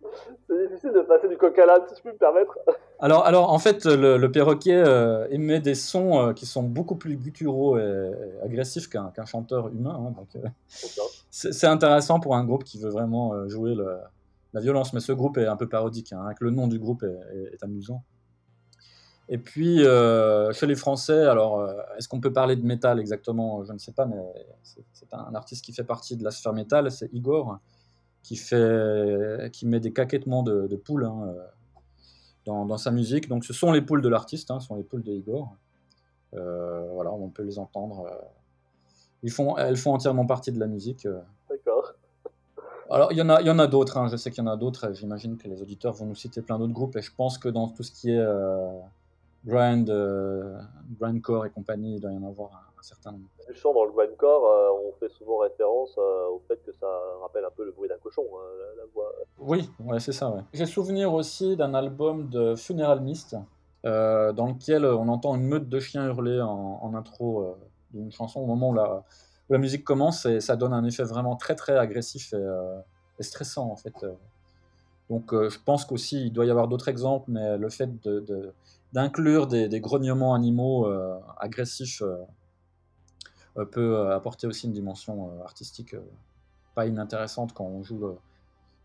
[0.83, 2.59] difficile de passer du coq à l'âne, si je peux me permettre.
[3.01, 6.97] alors, alors, en fait, le, le perroquet euh, émet des sons euh, qui sont beaucoup
[6.97, 9.97] plus gutturaux et, et agressifs qu'un chanteur humain.
[10.09, 10.49] hein, donc, euh,
[11.31, 13.99] c'est intéressant pour un groupe qui veut vraiment jouer le-
[14.53, 17.03] la violence, mais ce groupe est un peu parodique, hein, avec le nom du groupe
[17.05, 17.07] est,
[17.37, 18.03] est- est amusant.
[19.31, 23.65] Et puis, chez les Français, alors, est-ce qu'on peut parler de métal exactement?
[23.65, 24.17] Je ne sais pas, mais
[24.63, 27.59] c'est un artiste qui fait partie de la sphère métal, c'est Igor,
[28.23, 31.45] qui, fait, qui met des caquettements de, de poules hein, euh,
[32.45, 33.29] dans, dans sa musique.
[33.29, 35.57] Donc, ce sont les poules de l'artiste, hein, ce sont les poules de Igor.
[36.35, 38.07] Euh, voilà, on peut les entendre.
[38.07, 38.15] euh.
[39.23, 41.07] Ils font, elles font entièrement partie de la musique.
[41.49, 41.93] D'accord.
[42.91, 44.47] Alors, il y en a, il y en a d'autres, hein, je sais qu'il y
[44.47, 47.13] en a d'autres, j'imagine que les auditeurs vont nous citer plein d'autres groupes, et je
[47.15, 48.69] pense que dans tout ce qui est euh,
[49.47, 50.59] grind, euh,
[50.99, 53.25] grindcore et compagnie, il doit y en avoir un, un certain nombre.
[53.49, 56.87] Du chant dans le grindcore, euh, on fait souvent référence euh, au fait que ça
[57.21, 59.13] rappelle un peu le bruit d'un cochon, hein, la, la voix.
[59.39, 60.31] Oui, ouais, c'est ça.
[60.31, 60.43] Ouais.
[60.53, 63.37] J'ai souvenir aussi d'un album de Funeral Mist,
[63.85, 67.55] euh, dans lequel on entend une meute de chiens hurler en, en intro euh,
[67.93, 69.05] d'une chanson au moment où la,
[69.49, 72.47] où la musique commence, et ça donne un effet vraiment très très agressif et,
[73.19, 73.95] et stressant en fait.
[75.11, 78.21] Donc euh, je pense qu'aussi il doit y avoir d'autres exemples, mais le fait de,
[78.21, 78.53] de-
[78.93, 82.17] d'inclure des, des grognements animaux euh, agressifs euh,
[83.55, 86.01] peut euh, apporter aussi une dimension euh, artistique euh,
[86.75, 88.19] pas inintéressante quand on joue euh,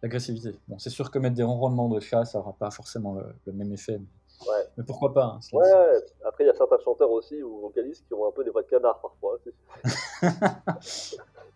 [0.03, 0.55] l'agressivité.
[0.67, 3.53] Bon, c'est sûr que mettre des ronronnements de chat, ça n'aura pas forcément le, le
[3.53, 4.05] même effet, mais,
[4.47, 4.67] Ouais.
[4.77, 5.99] mais pourquoi pas hein, Ouais, ouais.
[6.23, 8.61] après il y a certains chanteurs aussi ou vocalistes qui ont un peu des voix
[8.61, 9.39] de canard parfois.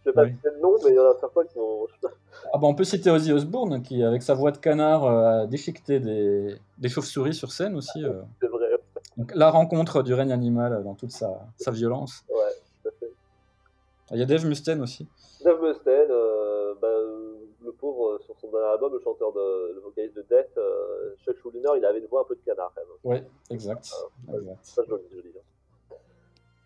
[0.03, 0.31] Je vais pas Oui.
[0.31, 1.85] citer le nom, mais il y en a certains qui ont.
[2.53, 5.45] Ah bah, on peut citer Ozzy Osbourne qui, avec sa voix de canard, euh, a
[5.47, 8.03] déchiqueté des, des chauves-souris sur scène aussi.
[8.03, 8.23] euh.
[8.41, 8.67] C'est vrai.
[9.17, 12.23] Donc la rencontre du règne animal dans toute sa, sa violence.
[12.29, 12.39] Ouais.
[14.13, 15.07] Il y a Dave Mustaine aussi.
[15.43, 19.73] Dave Mustaine, euh, bah, euh, le pauvre, euh, sur son dernier album, le chanteur de,
[19.73, 22.73] le vocaliste de Death, euh, Chuck Schuldiner, il avait une voix un peu de canard
[22.75, 22.97] quand même.
[23.03, 23.89] Oui, exact.
[24.33, 24.59] exact.
[24.63, 25.95] Ça, je le hein.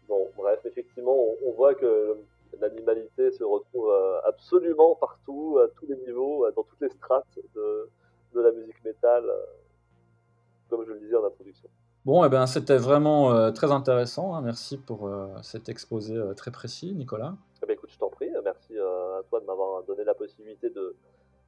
[0.08, 2.18] Bon, bref, effectivement, on, on voit que
[2.60, 3.94] l'animalité se retrouve
[4.24, 7.90] absolument partout, à tous les niveaux, dans toutes les strates de,
[8.34, 9.24] de la musique métal,
[10.70, 11.70] comme je le disais en introduction.
[12.06, 14.36] Bon, eh ben, c'était vraiment euh, très intéressant.
[14.36, 14.42] hein.
[14.42, 17.34] Merci pour euh, cet exposé euh, très précis, Nicolas.
[17.64, 20.70] Eh ben, écoute, je t'en prie, merci euh, à toi de m'avoir donné la possibilité
[20.70, 20.96] de,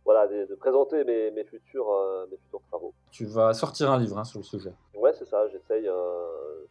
[0.04, 2.94] voilà, de, de présenter mes, mes, futurs, euh, mes futurs travaux.
[3.12, 4.74] Tu vas sortir un livre hein, sur le sujet.
[4.96, 6.66] Ouais, c'est ça, j'essaye, euh,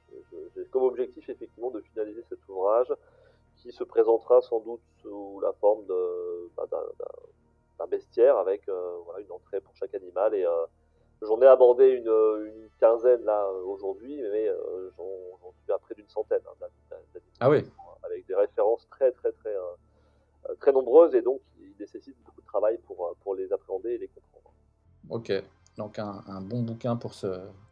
[0.56, 2.92] j'ai comme objectif effectivement de finaliser cet ouvrage
[3.58, 7.04] qui se présentera sans doute sous la forme de, bah, d'un, d'un-
[7.78, 10.50] d'un bestiaire avec euh, voilà, une entrée pour chaque animal et euh,
[11.22, 12.09] j'en ai abordé une,
[12.47, 15.05] une quinzaine là aujourd'hui, mais euh, j'en,
[15.62, 16.97] suis à près d'une centaine hein,
[17.40, 17.64] Ah oui,
[18.05, 19.60] avec des références très très très euh,
[20.51, 23.90] euh, très nombreuses et donc il nécessite beaucoup de travail pour, euh, pour les appréhender
[23.94, 24.52] et les comprendre.
[25.10, 25.32] ok.
[25.76, 27.26] Donc un, un bon bouquin pour se,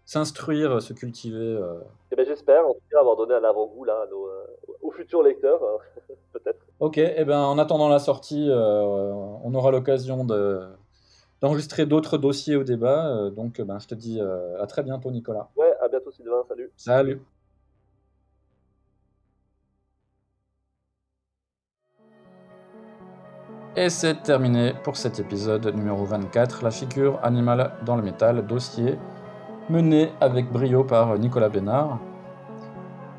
[0.05, 1.39] s'instruire, se cultiver.
[1.39, 1.81] euh.
[2.13, 4.45] Et ben j'espère en tout cas avoir donné un avant-goût là à nos, euh,
[4.83, 5.79] aux futurs lecteurs, hein,
[6.33, 6.61] peut-être.
[6.81, 8.83] Ok, eh ben, en attendant la sortie, euh,
[9.43, 10.61] on aura l'occasion de,
[11.45, 13.07] d'enregistrer d'autres dossiers au débat.
[13.07, 15.51] euh, donc ben, je te dis euh, à très bientôt, Nicolas.
[15.57, 16.71] Ouais, à bientôt Sylvain, salut.
[16.75, 17.21] Salut
[23.77, 28.97] Et c'est terminé pour cet épisode numéro 24, la figure animale dans le métal, dossier
[29.69, 31.99] mené avec brio par Nicolas Bénard.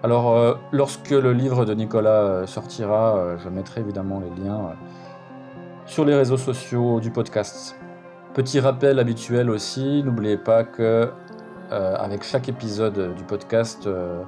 [0.02, 4.70] Alors, euh, lorsque le livre de Nicolas euh, sortira, euh, je mettrai évidemment les liens
[4.70, 4.74] euh,
[5.86, 7.76] sur les réseaux sociaux du podcast.
[8.36, 11.10] Petit rappel habituel aussi, n'oubliez pas que
[11.72, 14.24] euh, avec chaque épisode du podcast, euh,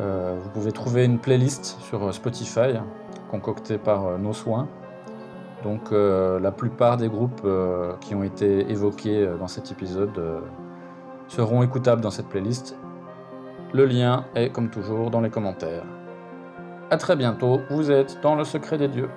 [0.00, 2.78] euh, vous pouvez trouver une playlist sur Spotify
[3.30, 4.66] concoctée par nos soins
[5.62, 7.46] Donc la plupart des groupes
[8.00, 10.18] qui ont été évoqués dans cet épisode
[11.28, 12.78] seront écoutables dans cette playlist.
[13.74, 15.84] Le lien est comme toujours dans les commentaires.
[16.90, 19.10] A très bientôt, vous êtes dans le secret des dieux.